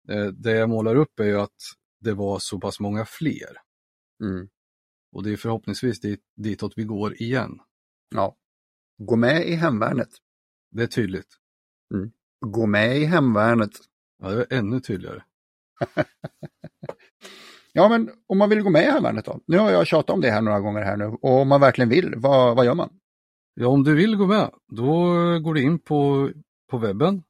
Eh, 0.09 0.27
Det 0.27 0.51
jag 0.53 0.69
målar 0.69 0.95
upp 0.97 1.21
är 1.21 1.25
ju 1.25 1.41
att 1.41 1.57
det 2.01 2.13
var 2.15 2.39
så 2.39 2.61
pass 2.61 2.81
många 2.81 3.05
fler. 3.05 3.57
Mm. 4.25 4.49
Och 5.13 5.23
det 5.23 5.31
är 5.33 5.37
förhoppningsvis 5.37 6.01
dit, 6.01 6.21
ditåt 6.37 6.73
vi 6.77 6.85
går 6.85 7.23
igen. 7.23 7.59
ja. 8.15 8.37
Gå 8.99 9.17
med 9.17 9.49
i 9.49 9.55
hemvärnet. 9.55 10.09
Det 10.71 10.83
är 10.83 10.87
tydligt. 10.87 11.35
Gå 12.47 12.67
med 12.67 12.99
i 12.99 13.05
hemvärnet. 13.05 13.71
Ja, 14.23 14.31
det 14.31 14.41
är 14.51 14.59
ännu 14.59 14.81
tydligare. 14.81 15.23
Ja, 17.73 17.89
men 17.89 18.11
om 18.27 18.39
man 18.39 18.49
vill 18.49 18.63
gå 18.63 18.71
med 18.71 18.83
i 18.83 18.91
hemvärnet 18.91 19.25
då? 19.25 19.41
Nu 19.47 19.59
har 19.59 19.71
jag 19.71 19.87
tjatat 19.87 20.11
om 20.11 20.21
det 20.21 20.31
här 20.31 20.41
några 20.43 20.61
gånger 20.61 20.83
här 20.83 20.97
nu. 20.97 21.05
Och 21.05 21.41
om 21.41 21.49
man 21.49 21.61
verkligen 21.61 21.89
vill, 21.89 22.15
vad, 22.17 22.57
vad 22.57 22.65
gör 22.65 22.75
man? 22.75 22.91
Ja, 23.55 23.67
om 23.67 23.85
du 23.85 23.95
vill 23.95 24.17
gå 24.17 24.27
med, 24.27 24.51
då 24.69 24.93
går 25.39 25.55
du 25.55 25.63
in 25.63 25.79
på, 25.79 26.31
på 26.71 26.79
webben 26.79 27.23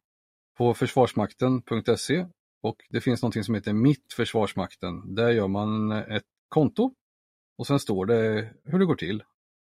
på 0.58 0.74
försvarsmakten.se 0.74 2.26
och 2.62 2.76
det 2.90 3.00
finns 3.00 3.22
någonting 3.22 3.44
som 3.44 3.54
heter 3.54 3.72
Mitt 3.72 4.12
Försvarsmakten. 4.16 5.14
Där 5.14 5.30
gör 5.30 5.48
man 5.48 5.92
ett 5.92 6.24
konto 6.48 6.94
och 7.58 7.66
sen 7.66 7.78
står 7.78 8.06
det 8.06 8.50
hur 8.64 8.78
det 8.78 8.84
går 8.84 8.94
till. 8.94 9.22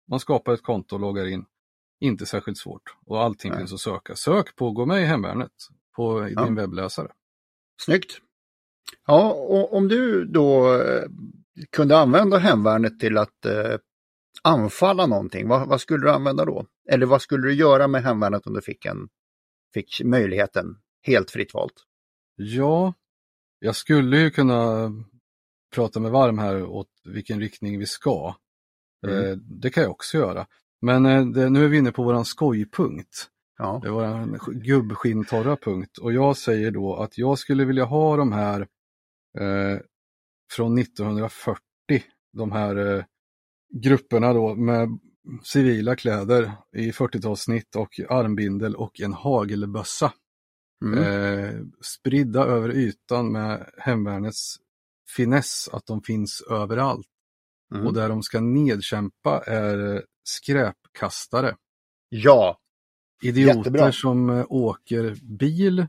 Man 0.07 0.19
skapar 0.19 0.53
ett 0.53 0.63
konto 0.63 0.95
och 0.95 0.99
loggar 1.01 1.25
in. 1.25 1.45
Inte 1.99 2.25
särskilt 2.25 2.57
svårt 2.57 2.95
och 3.05 3.23
allting 3.23 3.51
Nej. 3.51 3.59
finns 3.59 3.73
att 3.73 3.79
söka. 3.79 4.15
Sök 4.15 4.55
på 4.55 4.71
Gå 4.71 4.85
med 4.85 5.01
i 5.01 5.05
hemvärnet 5.05 5.51
på 5.95 6.29
Ja. 6.35 6.43
din 6.45 6.55
webbläsare. 6.55 7.11
Snyggt! 7.81 8.21
Ja, 9.07 9.31
och 9.33 9.73
om 9.73 9.87
du 9.87 10.25
då 10.25 10.73
eh, 10.81 11.03
kunde 11.71 11.97
använda 11.97 12.37
hemvärnet 12.37 12.99
till 12.99 13.17
att 13.17 13.45
eh, 13.45 13.77
anfalla 14.43 15.05
någonting, 15.05 15.47
vad, 15.47 15.67
vad 15.67 15.81
skulle 15.81 16.05
du 16.05 16.11
använda 16.11 16.45
då? 16.45 16.65
Eller 16.89 17.05
vad 17.05 17.21
skulle 17.21 17.47
du 17.47 17.53
göra 17.53 17.87
med 17.87 18.03
hemvärnet 18.03 18.47
om 18.47 18.53
du 18.53 18.61
fick, 18.61 18.85
en, 18.85 19.07
fick 19.73 20.01
möjligheten 20.03 20.65
helt 21.03 21.31
fritt 21.31 21.53
valt? 21.53 21.73
Ja, 22.35 22.93
jag 23.59 23.75
skulle 23.75 24.19
ju 24.19 24.31
kunna 24.31 24.91
prata 25.75 25.99
med 25.99 26.11
varm 26.11 26.37
här 26.39 26.63
åt 26.63 26.89
vilken 27.03 27.39
riktning 27.39 27.79
vi 27.79 27.85
ska. 27.85 28.35
Mm. 29.07 29.25
Eh, 29.25 29.37
Det 29.37 29.69
kan 29.69 29.83
jag 29.83 29.91
också 29.91 30.17
göra. 30.17 30.47
Men 30.81 31.05
eh, 31.05 31.25
det, 31.25 31.49
nu 31.49 31.65
är 31.65 31.69
vi 31.69 31.77
inne 31.77 31.91
på 31.91 32.03
våran 32.03 32.25
skojpunkt. 32.25 33.29
Ja, 33.57 33.79
Det 33.83 33.89
var 33.89 34.03
en 34.03 34.39
gubbskinntorra 34.47 35.55
punkt 35.55 35.97
och 35.97 36.13
jag 36.13 36.37
säger 36.37 36.71
då 36.71 36.95
att 36.95 37.17
jag 37.17 37.39
skulle 37.39 37.65
vilja 37.65 37.85
ha 37.85 38.17
de 38.17 38.31
här 38.31 38.67
eh, 39.37 39.79
från 40.51 40.77
1940, 40.77 41.59
de 42.33 42.51
här 42.51 42.75
eh, 42.75 43.03
grupperna 43.73 44.33
då 44.33 44.55
med 44.55 44.99
civila 45.43 45.95
kläder 45.95 46.51
i 46.75 46.91
40-talssnitt 46.91 47.75
och 47.75 47.99
armbindel 48.09 48.75
och 48.75 49.01
en 49.01 49.13
hagelbössa. 49.13 50.13
mm. 50.85 51.03
Eh, 51.03 51.61
spridda 51.81 52.43
över 52.43 52.69
ytan 52.69 53.31
med 53.31 53.69
hemvärnets 53.77 54.55
finess 55.15 55.69
att 55.71 55.85
de 55.85 56.01
finns 56.01 56.41
överallt. 56.49 57.07
Mm. 57.73 57.87
Och 57.87 57.93
där 57.93 58.09
de 58.09 58.23
ska 58.23 58.39
nedkämpa 58.41 59.43
är 59.45 59.95
eh, 59.95 60.01
skräpkastare. 60.23 61.55
ja, 62.09 62.59
Idioter 63.21 63.57
Jättebra. 63.57 63.91
som 63.91 64.29
eh, 64.29 64.45
åker 64.49 65.15
bil 65.21 65.87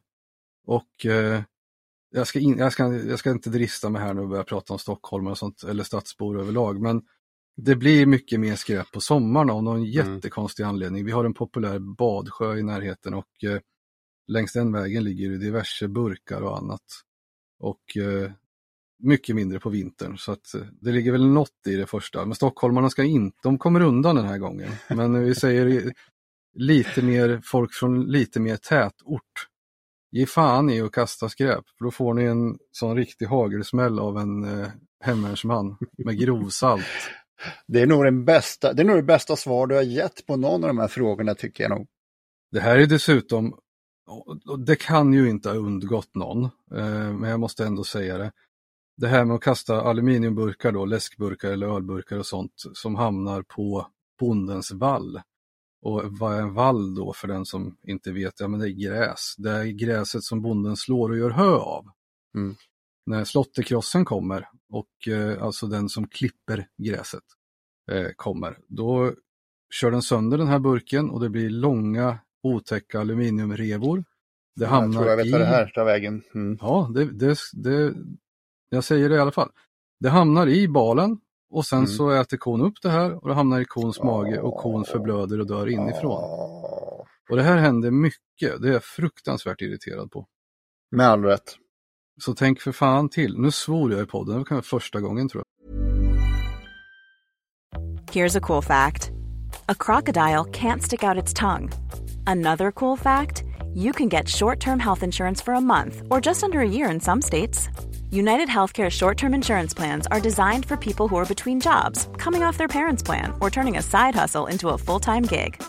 och 0.67 1.07
eh, 1.07 1.43
jag, 2.11 2.27
ska 2.27 2.39
in, 2.39 2.59
jag, 2.59 2.73
ska, 2.73 2.95
jag 2.95 3.19
ska 3.19 3.31
inte 3.31 3.51
drista 3.51 3.91
mig 3.91 4.03
här 4.03 4.15
nu 4.15 4.21
och 4.21 4.29
börja 4.29 4.45
prata 4.45 4.73
om 4.73 4.79
Stockholm 4.79 5.27
och 5.27 5.39
sånt, 5.39 5.63
eller 5.63 5.85
stadsbor 5.85 6.41
överlag, 6.41 6.81
men 6.81 7.03
det 7.57 7.77
blir 7.77 8.07
mycket 8.07 8.41
mer 8.41 8.57
skräp 8.57 8.93
på 8.93 9.01
sommaren 9.01 9.51
av 9.51 9.63
någon 9.63 9.85
jättekonstig 9.85 10.65
anledning. 10.65 11.05
Vi 11.05 11.13
har 11.13 11.25
en 11.25 11.35
populär 11.35 11.79
badsjö 11.79 12.57
i 12.57 12.63
närheten 12.63 13.15
och 13.15 13.45
eh, 13.45 13.59
längs 14.29 14.53
den 14.53 14.73
vägen 14.73 15.05
ligger 15.05 15.31
det 15.31 15.39
diverse 15.39 15.89
burkar 15.89 16.41
och 16.41 16.59
annat. 16.59 16.83
Och 17.59 17.97
eh, 17.97 18.31
mycket 18.99 19.37
mindre 19.37 19.61
på 19.61 19.71
vintern, 19.71 20.19
så 20.19 20.33
att 20.33 20.55
eh, 20.55 20.61
det 20.81 20.93
ligger 20.93 21.13
väl 21.13 21.27
något 21.27 21.67
i 21.67 21.77
det 21.77 21.87
första. 21.87 22.27
Men 22.27 22.35
stockholmarna 22.35 22.91
ska 22.91 23.05
inte, 23.05 23.39
de 23.43 23.59
kommer 23.59 23.81
undan 23.81 24.17
den 24.17 24.27
här 24.27 24.39
gången. 24.39 24.71
Men 24.89 25.25
vi 25.25 25.35
säger 25.35 25.93
lite 26.55 27.03
mer 27.03 27.41
folk 27.45 27.73
från 27.73 28.05
lite 28.05 28.41
mer 28.41 28.57
tätort. 28.57 29.49
Ge 30.11 30.27
fan 30.27 30.71
i 30.71 30.81
att 30.81 30.93
kasta 30.93 31.29
skräp, 31.29 31.65
för 31.79 31.85
då 31.85 31.91
får 31.91 32.15
ni 32.15 32.25
en 32.25 32.59
sån 32.73 32.97
riktig 32.97 33.27
hagelsmäll 33.27 33.99
av 33.99 34.19
en 34.19 34.61
eh, 34.61 34.69
hemvärnsman 35.01 35.77
med 36.05 36.19
grovsalt. 36.19 36.85
det 37.67 37.81
är 37.81 37.87
nog 37.87 38.05
den 38.05 38.25
bästa, 38.25 38.73
det 38.73 38.83
är 38.83 38.87
nog 38.87 38.97
det 38.97 39.03
bästa 39.03 39.37
svar 39.37 39.67
du 39.67 39.75
har 39.75 39.83
gett 39.83 40.27
på 40.27 40.37
någon 40.37 40.65
av 40.65 40.69
de 40.69 40.79
här 40.79 40.89
frågorna 40.89 41.35
tycker 41.35 41.65
jag 41.65 41.71
nog. 41.71 41.87
Det 42.51 42.61
här 42.61 42.79
är 42.79 42.87
dessutom, 42.87 43.59
det 44.67 44.77
kan 44.77 45.13
ju 45.13 45.31
inte 45.31 45.49
ha 45.49 45.57
undgått 45.57 46.15
någon, 46.15 46.45
eh, 46.75 47.13
men 47.13 47.31
jag 47.31 47.41
måste 47.41 47.65
ändå 47.65 47.85
säga 47.85 48.19
det. 48.19 48.33
Det 48.97 49.09
här 49.09 49.25
med 49.25 49.37
att 49.37 49.43
kasta 49.43 49.81
aluminiumburkar 49.81 50.73
då, 50.73 50.85
läskburkar 50.85 51.51
eller 51.51 51.67
ölburkar 51.67 52.19
och 52.19 52.27
sånt 52.27 52.53
som 52.75 52.95
hamnar 52.95 53.43
på 53.43 53.87
bondens 54.21 54.73
vall. 54.73 55.21
Och 55.87 56.03
vad 56.19 56.37
är 56.37 56.41
en 56.43 56.55
vall 56.55 56.95
då 56.95 57.13
för 57.13 57.29
den 57.29 57.47
som 57.47 57.77
inte 57.83 58.13
vet? 58.13 58.41
Ja 58.41 58.49
men 58.49 58.61
det 58.61 58.71
är 58.71 58.89
gräs. 58.89 59.35
Det 59.39 59.51
är 59.51 59.65
gräset 59.65 60.23
som 60.23 60.43
bonden 60.43 60.77
slår 60.77 61.11
och 61.11 61.19
gör 61.19 61.31
hö 61.31 61.55
av. 61.55 61.87
Mm. 62.37 62.57
När 63.07 63.25
slåtterkrossen 63.25 64.05
kommer 64.05 64.49
och 64.73 65.09
eh, 65.09 65.43
alltså 65.43 65.67
den 65.67 65.89
som 65.89 66.09
klipper 66.09 66.69
gräset 66.79 67.23
eh, 67.91 68.07
kommer, 68.17 68.59
då 68.69 69.13
kör 69.75 69.91
den 69.91 70.03
sönder 70.03 70.39
den 70.39 70.47
här 70.47 70.59
burken 70.59 71.11
och 71.11 71.21
det 71.21 71.29
blir 71.29 71.51
långa 71.51 72.19
otäcka 72.43 73.01
aluminiumrevor. 73.01 74.05
Det 74.57 74.65
Jag 74.65 74.71
hamnar 74.71 74.99
tror 74.99 75.11
jag 75.11 75.17
vet 75.17 75.27
i... 75.27 75.31
det 75.31 75.45
här 75.45 75.67
tar 75.67 75.85
vägen. 75.85 76.23
Mm. 76.35 76.59
Ja, 76.61 76.91
det, 76.95 77.05
det, 77.05 77.37
det, 77.53 77.95
jag 78.69 78.85
säger 78.85 79.09
det 79.09 79.15
i 79.15 79.19
alla 79.19 79.33
fall. 79.33 79.51
Det 80.01 80.09
hamnar 80.09 80.47
i 80.47 80.69
balen 80.69 81.21
och 81.51 81.65
sen 81.67 81.79
Mm. 81.79 81.91
så 81.91 82.11
äter 82.11 82.37
kon 82.37 82.61
upp 82.61 82.75
det 82.83 82.91
här 82.91 83.23
och 83.23 83.29
det 83.29 83.35
hamnar 83.35 83.61
i 83.61 83.65
kons 83.65 84.03
mage 84.03 84.41
och 84.41 84.57
kon 84.57 84.85
förblöder 84.85 85.41
och 85.41 85.47
dör 85.47 85.69
inifrån. 85.69 86.23
Ja, 86.23 87.07
Och 87.31 87.37
det 87.37 87.43
här 87.43 87.57
händer 87.57 87.91
mycket, 87.91 88.63
det 88.63 88.69
är 88.69 88.73
jag 88.73 88.85
fruktansvärt 88.85 89.61
irriterad 89.63 90.11
på. 90.11 90.27
Med 90.91 91.07
all 91.09 91.23
rätt. 91.25 91.55
Så 92.23 92.35
tänk 92.35 92.61
för 92.61 92.73
fan 92.73 93.09
till. 93.09 93.39
Nu 93.39 93.51
svor 93.51 93.93
jag 93.93 94.03
i 94.03 94.07
podden, 94.07 94.33
det 94.33 94.39
var 94.39 94.45
kanske 94.45 94.69
första 94.71 95.01
gången 95.01 95.29
tror 95.29 95.41
jag. 95.43 95.47
Here's 98.13 98.37
a 98.37 98.41
cool 98.41 98.63
fact 98.63 99.11
a 99.69 99.75
crocodile 99.79 100.45
can't 100.53 100.81
stick 100.83 101.03
out 101.03 101.23
its 101.23 101.35
tongue. 101.35 101.71
Another 102.27 102.71
cool 102.73 102.97
fact 102.99 103.43
you 103.75 103.93
can 103.93 104.09
get 104.09 104.29
short 104.29 104.61
term 104.61 104.81
health 104.81 105.05
insurance 105.05 105.45
for 105.45 105.55
a 105.55 105.61
month 105.61 106.03
or 106.11 106.21
just 106.27 106.43
under 106.45 106.61
a 106.61 106.69
year 106.69 106.91
in 106.95 107.01
some 107.01 107.23
states. 107.23 107.69
United 108.17 108.49
Healthcare 108.49 108.91
short 108.91 109.19
term 109.19 109.35
insurance 109.35 109.75
plans 109.75 110.07
are 110.07 110.21
designed 110.21 110.65
for 110.65 110.77
people 110.77 111.07
who 111.07 111.17
are 111.17 111.35
between 111.35 111.61
jobs, 111.61 112.09
coming 112.17 112.43
off 112.43 112.57
their 112.57 112.69
parents' 112.79 113.03
plan, 113.03 113.35
or 113.41 113.51
turning 113.51 113.77
a 113.77 113.83
side 113.83 114.15
hustle 114.15 114.47
into 114.47 114.71
a 114.71 114.79
full 114.79 115.01
time 115.01 115.23
gig. 115.25 115.63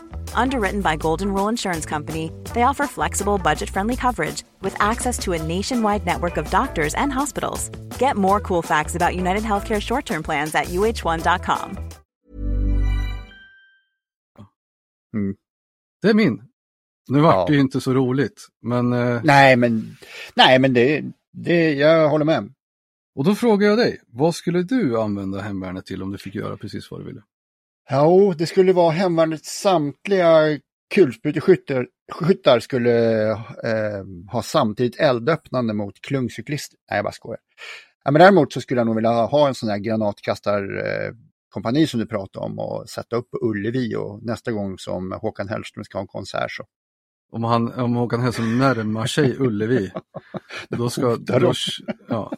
Underwritten 0.43 0.81
by 0.81 0.95
Golden 0.95 1.33
Rule 1.33 1.49
Insurance 1.49 1.85
Company, 1.85 2.31
they 2.53 2.63
offer 2.63 2.87
flexible, 2.87 3.37
budget 3.37 3.69
friendly 3.69 3.95
coverage 3.95 4.43
with 4.61 4.75
access 4.79 5.17
to 5.19 5.33
a 5.33 5.43
nationwide 5.43 6.05
network 6.05 6.37
of 6.37 6.49
doctors 6.49 6.93
and 6.95 7.11
hospitals. 7.11 7.69
Get 7.99 8.15
more 8.15 8.39
cool 8.39 8.61
facts 8.61 8.95
about 8.95 9.15
United 9.15 9.43
Healthcare 9.43 9.81
short 9.81 10.05
term 10.05 10.23
plans 10.23 10.55
at 10.55 10.67
uh1.com. 10.67 11.77
Det 16.01 16.09
är 16.09 16.13
min. 16.13 16.41
Nu 17.09 17.19
vart 17.19 17.35
Ja. 17.35 17.45
det 17.47 17.53
ju 17.53 17.59
inte 17.59 17.81
så 17.81 17.93
roligt, 17.93 18.47
men 18.61 18.93
eh, 18.93 19.21
Nej, 19.23 19.55
men, 19.55 19.97
nej, 20.35 20.59
men 20.59 20.73
det, 20.73 21.03
det, 21.43 21.73
jag 21.73 22.09
håller 22.09 22.25
med. 22.25 22.53
och 23.15 23.23
då 23.23 23.35
frågar 23.35 23.67
jag 23.67 23.77
dig, 23.77 24.01
vad 24.07 24.35
skulle 24.35 24.63
du 24.63 24.99
använda 24.99 25.41
hemvärnet 25.41 25.85
till 25.85 26.03
om 26.03 26.11
du 26.11 26.17
fick 26.17 26.35
göra 26.35 26.57
precis 26.57 26.91
vad 26.91 26.99
du 26.99 27.05
ville? 27.05 27.21
Jo, 27.91 27.97
oh, 27.97 28.35
det 28.35 28.45
skulle 28.45 28.73
vara 28.73 28.91
hemvärnets 28.91 29.61
samtliga 29.61 30.59
kulspruteskyttar 30.93 31.87
skyttar 32.11 32.59
skulle 32.59 33.29
eh, 33.31 34.03
ha 34.31 34.41
samtidigt 34.41 34.99
eldöppnande 34.99 35.73
mot 35.73 36.01
klungcyklister. 36.01 36.79
Nej, 36.89 36.97
jag 36.97 37.05
bara 37.05 37.11
skojar. 37.11 37.39
Ja, 38.03 38.11
men 38.11 38.19
däremot 38.19 38.53
så 38.53 38.61
skulle 38.61 38.79
jag 38.79 38.85
nog 38.85 38.95
vilja 38.95 39.11
ha 39.11 39.47
en 39.47 39.55
sån 39.55 39.69
här 39.69 39.77
granatkastarkompani 39.77 41.81
eh, 41.81 41.87
som 41.87 41.99
du 41.99 42.05
pratade 42.05 42.45
om 42.45 42.59
och 42.59 42.89
sätta 42.89 43.15
upp 43.15 43.31
på 43.31 43.37
Ullevi 43.41 43.95
och 43.95 44.23
nästa 44.23 44.51
gång 44.51 44.77
som 44.77 45.11
Håkan 45.11 45.49
Hellström 45.49 45.83
ska 45.83 45.97
ha 45.97 46.01
en 46.01 46.07
konsert 46.07 46.51
så 46.51 46.65
om, 47.31 47.43
han, 47.43 47.73
om 47.73 47.95
Håkan 47.95 48.21
Hellström 48.21 48.57
närmar 48.57 49.05
sig 49.05 49.35
Ullevi, 49.39 49.91
då 50.69 50.89
ska, 50.89 51.15
då, 51.15 51.53
ja, 52.09 52.31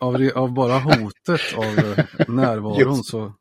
av, 0.00 0.18
det- 0.18 0.32
av 0.32 0.52
bara 0.54 0.78
hotet 0.78 1.40
av 1.56 1.64
eh, 1.78 2.04
närvaron 2.28 2.78
Just. 2.96 3.10
så, 3.10 3.32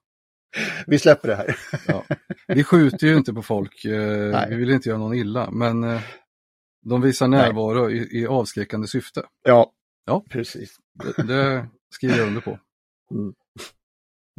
Vi 0.87 0.99
släpper 0.99 1.27
det 1.27 1.35
här. 1.35 1.55
ja. 1.87 2.03
Vi 2.47 2.63
skjuter 2.63 3.07
ju 3.07 3.17
inte 3.17 3.33
på 3.33 3.41
folk, 3.41 3.85
eh, 3.85 4.31
Nej. 4.31 4.47
vi 4.49 4.55
vill 4.55 4.69
inte 4.69 4.89
göra 4.89 4.99
någon 4.99 5.13
illa, 5.13 5.51
men 5.51 5.83
eh, 5.83 6.01
de 6.85 7.01
visar 7.01 7.27
närvaro 7.27 7.89
i, 7.89 8.19
i 8.21 8.27
avskräckande 8.27 8.87
syfte. 8.87 9.23
Ja, 9.43 9.71
Ja. 10.05 10.23
precis. 10.29 10.75
Det, 10.93 11.23
det 11.23 11.67
skriver 11.95 12.17
jag 12.17 12.27
under 12.27 12.41
på. 12.41 12.59
Mm. 13.11 13.33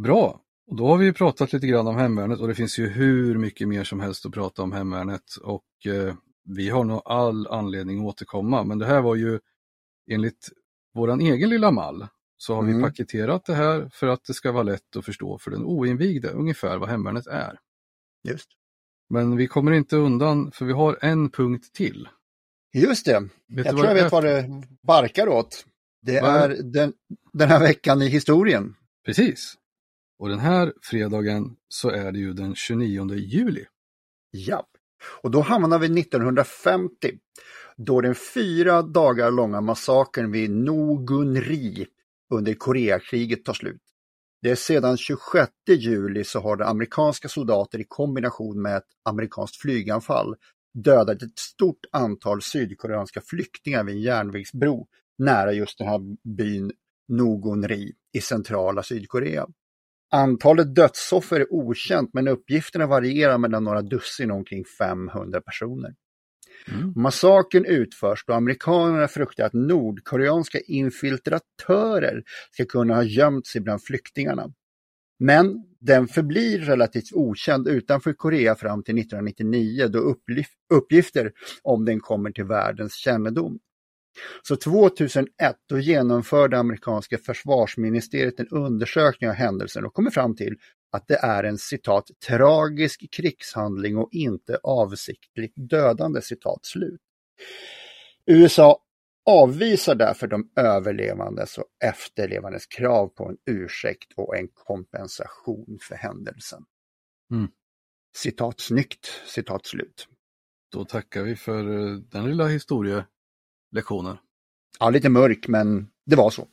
Bra, 0.02 0.40
och 0.70 0.76
då 0.76 0.86
har 0.86 0.96
vi 0.96 1.04
ju 1.04 1.12
pratat 1.12 1.52
lite 1.52 1.66
grann 1.66 1.86
om 1.86 1.96
hemvärnet 1.96 2.40
och 2.40 2.48
det 2.48 2.54
finns 2.54 2.78
ju 2.78 2.88
hur 2.88 3.38
mycket 3.38 3.68
mer 3.68 3.84
som 3.84 4.00
helst 4.00 4.26
att 4.26 4.32
prata 4.32 4.62
om 4.62 4.72
hemvärnet 4.72 5.36
och 5.42 5.64
eh, 5.86 6.14
vi 6.56 6.68
har 6.70 6.84
nog 6.84 7.02
all 7.04 7.46
anledning 7.46 7.98
att 8.00 8.04
återkomma. 8.06 8.64
Men 8.64 8.78
det 8.78 8.86
här 8.86 9.00
var 9.00 9.14
ju 9.16 9.40
enligt 10.10 10.48
våran 10.94 11.20
egen 11.20 11.48
lilla 11.50 11.70
mall 11.70 12.06
så 12.36 12.54
har 12.54 12.62
Mm. 12.62 12.76
vi 12.76 12.82
paketerat 12.82 13.44
det 13.44 13.54
här 13.54 13.88
för 13.92 14.06
att 14.06 14.24
det 14.24 14.34
ska 14.34 14.52
vara 14.52 14.62
lätt 14.62 14.96
att 14.96 15.04
förstå 15.04 15.38
för 15.38 15.50
den 15.50 15.64
oinvigde 15.64 16.28
ungefär 16.30 16.78
vad 16.78 16.88
hemvärnet 16.88 17.26
är. 17.26 17.58
Just. 18.28 18.48
Men 19.10 19.36
vi 19.36 19.46
kommer 19.46 19.72
inte 19.72 19.96
undan 19.96 20.52
för 20.52 20.64
vi 20.64 20.72
har 20.72 20.98
en 21.00 21.30
punkt 21.30 21.72
till. 21.74 22.08
Just 22.74 23.06
det. 23.06 23.20
Vet 23.48 23.66
jag 23.66 23.76
tror 23.76 23.86
jag 23.86 23.94
vet 23.94 24.12
vad 24.12 24.24
det 24.24 24.62
barkar 24.82 25.28
åt. 25.28 25.64
Det 26.02 26.20
Vad 26.20 26.30
är 26.30 26.50
är 26.50 26.62
den, 26.62 26.92
den 27.32 27.48
här 27.48 27.60
veckan 27.60 28.02
i 28.02 28.08
historien. 28.08 28.74
Precis. 29.04 29.54
Och 30.18 30.28
den 30.28 30.38
här 30.38 30.72
fredagen 30.82 31.56
så 31.68 31.90
är 31.90 32.12
det 32.12 32.18
ju 32.18 32.32
den 32.32 32.54
29 32.54 33.14
juli. 33.14 33.64
Ja. 34.30 34.66
Och 35.22 35.30
då 35.30 35.40
hamnar 35.40 35.78
vi 35.78 36.00
1950. 36.00 37.12
Då 37.76 38.00
den 38.00 38.14
fyra 38.14 38.82
dagar 38.82 39.30
långa 39.30 39.60
massakern 39.60 40.32
vid 40.32 40.50
Nogunri 40.50 41.86
under 42.30 42.54
Koreakriget 42.54 43.44
tar 43.44 43.52
slut. 43.54 43.82
Det 44.42 44.50
är 44.50 44.54
sedan 44.56 44.96
26 44.96 45.50
juli 45.68 46.24
så 46.24 46.40
har 46.40 46.56
det 46.56 46.66
amerikanska 46.66 47.28
soldater 47.28 47.78
i 47.78 47.84
kombination 47.88 48.62
med 48.62 48.76
ett 48.76 48.88
amerikanskt 49.04 49.56
flyganfall 49.56 50.36
dödat 50.74 51.22
ett 51.22 51.38
stort 51.38 51.86
antal 51.92 52.42
sydkoreanska 52.42 53.20
flyktingar 53.20 53.84
vid 53.84 53.94
en 53.94 54.02
järnvägsbro 54.02 54.88
nära 55.18 55.52
just 55.52 55.78
den 55.78 55.88
här 55.88 56.00
byn 56.36 56.72
Nogunri 57.08 57.92
i 58.12 58.20
centrala 58.20 58.82
Sydkorea. 58.82 59.46
Antalet 60.10 60.74
dödsoffer 60.74 61.40
är 61.40 61.52
okänt 61.52 62.10
men 62.14 62.28
uppgifterna 62.28 62.86
varierar 62.86 63.38
mellan 63.38 63.64
några 63.64 63.82
dussin 63.82 64.30
och 64.30 64.36
omkring 64.36 64.64
500 64.64 65.40
personer. 65.40 65.94
Mm. 66.68 66.92
Massakern 66.96 67.64
utförs 67.64 68.24
då 68.26 68.32
amerikanerna 68.32 69.08
fruktar 69.08 69.44
att 69.44 69.52
nordkoreanska 69.52 70.58
infiltratörer 70.60 72.22
ska 72.50 72.64
kunna 72.64 72.94
ha 72.94 73.02
gömt 73.02 73.46
sig 73.46 73.60
bland 73.60 73.82
flyktingarna. 73.82 74.52
Men 75.18 75.64
den 75.80 76.08
förblir 76.08 76.58
relativt 76.58 77.12
okänd 77.12 77.68
utanför 77.68 78.12
Korea 78.12 78.54
fram 78.54 78.82
till 78.82 78.98
1999 78.98 79.88
då 79.88 80.16
uppgifter 80.74 81.32
om 81.62 81.84
den 81.84 82.00
kommer 82.00 82.30
till 82.30 82.44
världens 82.44 82.94
kännedom. 82.94 83.58
Så 84.42 84.56
2001 84.56 85.30
då 85.68 85.78
genomförde 85.78 86.58
amerikanska 86.58 87.18
försvarsministeriet 87.18 88.40
en 88.40 88.48
undersökning 88.48 89.30
av 89.30 89.36
händelsen 89.36 89.84
och 89.84 89.94
kommer 89.94 90.10
fram 90.10 90.36
till 90.36 90.56
att 90.92 91.08
det 91.08 91.16
är 91.16 91.44
en 91.44 91.58
citat 91.58 92.10
tragisk 92.26 93.04
krigshandling 93.12 93.96
och 93.96 94.08
inte 94.12 94.58
avsiktligt 94.62 95.54
dödande 95.56 96.22
citat 96.22 96.64
slut. 96.64 97.00
USA 98.26 98.82
avvisar 99.26 99.94
därför 99.94 100.26
de 100.26 100.50
överlevandes 100.56 101.58
och 101.58 101.64
efterlevandes 101.84 102.66
krav 102.66 103.08
på 103.08 103.28
en 103.28 103.36
ursäkt 103.46 104.12
och 104.16 104.36
en 104.36 104.48
kompensation 104.48 105.78
för 105.88 105.94
händelsen. 105.94 106.64
Mm. 107.32 107.48
Citat 108.16 108.60
snyggt, 108.60 109.06
citat 109.26 109.66
slut. 109.66 110.08
Då 110.72 110.84
tackar 110.84 111.22
vi 111.22 111.36
för 111.36 111.90
eh, 111.90 111.96
den 111.96 112.28
lilla 112.28 112.46
historielektionen. 113.70 114.18
Ja, 114.78 114.90
lite 114.90 115.08
mörk 115.08 115.48
men 115.48 115.90
det 116.06 116.16
var 116.16 116.30
så. 116.30 116.48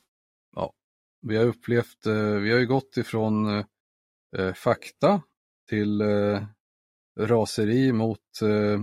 Vi 1.22 1.38
har 1.38 1.46
upplevt, 1.46 2.06
eh, 2.06 2.14
vi 2.16 2.52
har 2.52 2.60
ju 2.60 2.66
gått 2.68 2.98
ifrån 2.98 3.48
eh, 4.38 4.54
fakta 4.54 5.22
till 5.70 6.02
eh, 6.02 6.44
raseri 7.20 7.92
mot 7.92 8.20
eh, 8.42 8.82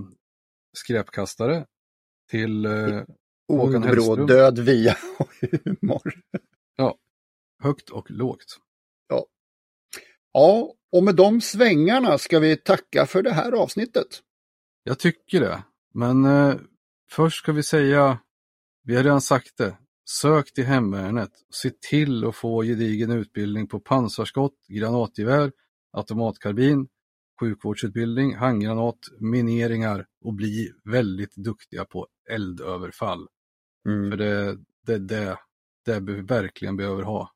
skräpkastare 0.76 1.66
till 2.30 2.66
eh, 2.66 3.02
Håkan 3.48 3.82
Hellström. 3.82 4.26
död 4.26 4.58
via 4.58 4.96
humor. 5.64 6.14
högt 7.62 7.90
och 7.90 8.10
lågt. 8.10 8.58
Ja, 10.32 10.74
och 10.92 11.02
med 11.04 11.14
de 11.14 11.40
svängarna 11.40 12.18
ska 12.18 12.38
vi 12.38 12.56
tacka 12.56 13.06
för 13.06 13.22
det 13.22 13.32
här 13.32 13.52
avsnittet. 13.52 14.22
Jag 14.84 14.98
tycker 14.98 15.40
det. 15.40 15.64
Men 15.94 16.24
eh, 16.24 16.54
först 17.10 17.38
ska 17.38 17.52
vi 17.52 17.62
säga, 17.62 18.18
vi 18.84 18.96
har 18.96 19.02
redan 19.02 19.20
sagt 19.20 19.56
det, 19.56 19.78
sök 20.10 20.52
till 20.52 20.64
hemvärnet. 20.64 21.30
Se 21.50 21.70
till 21.90 22.24
att 22.24 22.36
få 22.36 22.62
gedigen 22.62 23.10
utbildning 23.10 23.66
på 23.66 23.80
pansarskott, 23.80 24.54
granatgevär, 24.68 25.52
automatkarbin, 25.92 26.88
sjukvårdsutbildning, 27.40 28.36
handgranat, 28.36 28.98
mineringar 29.20 30.06
och 30.24 30.34
bli 30.34 30.72
väldigt 30.84 31.36
duktiga 31.36 31.84
på 31.84 32.06
eldöverfall. 32.30 33.28
För 34.10 34.16
det 34.16 34.58
det 34.86 34.94
är 34.94 34.98
det, 34.98 35.38
det 35.84 36.00
vi 36.00 36.20
verkligen 36.20 36.76
behöver 36.76 37.02
ha. 37.02 37.30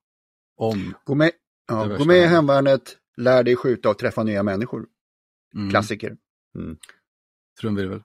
Om. 0.56 0.94
Gå 1.04 1.14
med, 1.14 1.26
Det 1.26 1.74
ja, 1.74 1.96
gå 1.98 2.04
med 2.04 2.16
i 2.16 2.26
hemvärnet, 2.26 2.96
lär 3.16 3.42
dig 3.42 3.56
skjuta 3.56 3.90
och 3.90 3.98
träffa 3.98 4.22
nya 4.22 4.42
människor. 4.42 4.86
Mm, 5.54 5.70
Klassiker. 5.70 6.16
Trumvirvel. 7.60 8.02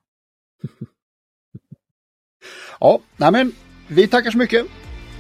Ja, 2.79 2.99
nej 3.17 3.31
men 3.31 3.51
vi 3.87 4.07
tackar 4.07 4.31
så 4.31 4.37
mycket. 4.37 4.65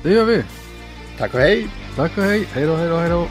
Det 0.03 0.13
gör 0.13 0.25
vi. 0.25 0.43
Tack 1.17 1.33
och 1.33 1.39
hej. 1.39 1.67
Tack 1.95 2.17
och 2.17 2.23
hej. 2.23 2.47
Hej 2.53 2.65
då, 2.65 2.75
hej 2.75 2.89
då, 2.89 2.95
hej 2.95 3.09
då. 3.09 3.27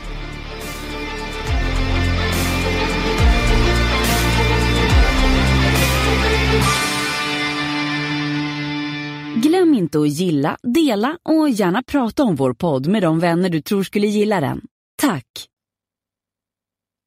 Glöm 9.36 9.74
inte 9.74 10.00
att 10.00 10.08
gilla, 10.08 10.56
dela 10.62 11.18
och 11.22 11.50
gärna 11.50 11.82
prata 11.82 12.22
om 12.22 12.36
vår 12.36 12.54
podd 12.54 12.86
med 12.86 13.02
de 13.02 13.20
vänner 13.20 13.48
du 13.48 13.60
tror 13.60 13.82
skulle 13.82 14.06
gilla 14.06 14.40
den. 14.40 14.60
Tack! 15.02 15.51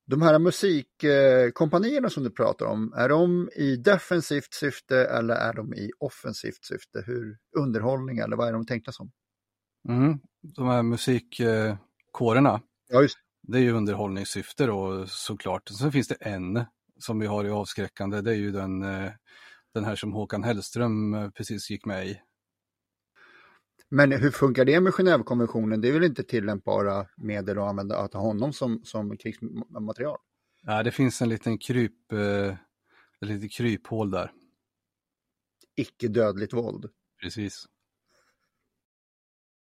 De 0.07 0.21
här 0.21 0.39
musikkompanierna 0.39 2.09
som 2.09 2.23
du 2.23 2.29
pratar 2.29 2.65
om, 2.65 2.93
är 2.95 3.09
de 3.09 3.49
i 3.55 3.75
defensivt 3.75 4.53
syfte 4.53 4.97
eller 4.97 5.35
är 5.35 5.53
de 5.53 5.73
i 5.73 5.91
offensivt 5.99 6.65
syfte? 6.65 7.03
Hur 7.05 7.37
Underhållning 7.57 8.17
eller 8.17 8.37
vad 8.37 8.47
är 8.47 8.53
de 8.53 8.65
tänkta 8.65 8.91
som? 8.91 9.11
Mm. 9.89 10.19
De 10.41 10.67
här 10.67 10.83
musikkårerna, 10.83 12.61
Ja, 12.89 13.01
just 13.01 13.17
det 13.47 13.57
är 13.57 13.61
ju 13.61 13.71
underhållningssyfte 13.71 14.65
då 14.65 15.05
såklart. 15.07 15.69
Sen 15.69 15.91
finns 15.91 16.07
det 16.07 16.15
en 16.15 16.65
som 16.99 17.19
vi 17.19 17.27
har 17.27 17.45
i 17.45 17.49
avskräckande, 17.49 18.21
det 18.21 18.31
är 18.31 18.35
ju 18.35 18.51
den, 18.51 18.83
eh, 18.83 19.11
den 19.73 19.85
här 19.85 19.95
som 19.95 20.13
Håkan 20.13 20.43
Hellström 20.43 21.13
eh, 21.13 21.29
precis 21.29 21.69
gick 21.69 21.85
med 21.85 22.07
i. 22.07 22.21
Men 23.89 24.11
hur 24.11 24.31
funkar 24.31 24.65
det 24.65 24.79
med 24.81 24.93
Genèvekonventionen? 24.93 25.81
Det 25.81 25.87
är 25.87 25.93
väl 25.93 26.03
inte 26.03 26.23
tillämpbara 26.23 27.07
medel 27.17 27.57
att 27.57 27.69
använda 27.69 27.97
att 27.97 28.13
ha 28.13 28.21
honom 28.21 28.53
som, 28.53 28.81
som 28.83 29.17
krigsmaterial? 29.17 30.17
Ja, 30.61 30.83
det 30.83 30.91
finns 30.91 31.21
en 31.21 31.29
liten 31.29 31.57
kryp, 31.57 32.11
eh, 32.11 32.49
ett 33.21 33.27
litet 33.27 33.51
kryphål 33.51 34.11
där. 34.11 34.31
Icke 35.75 36.07
dödligt 36.07 36.53
våld. 36.53 36.89
Precis. 37.21 37.65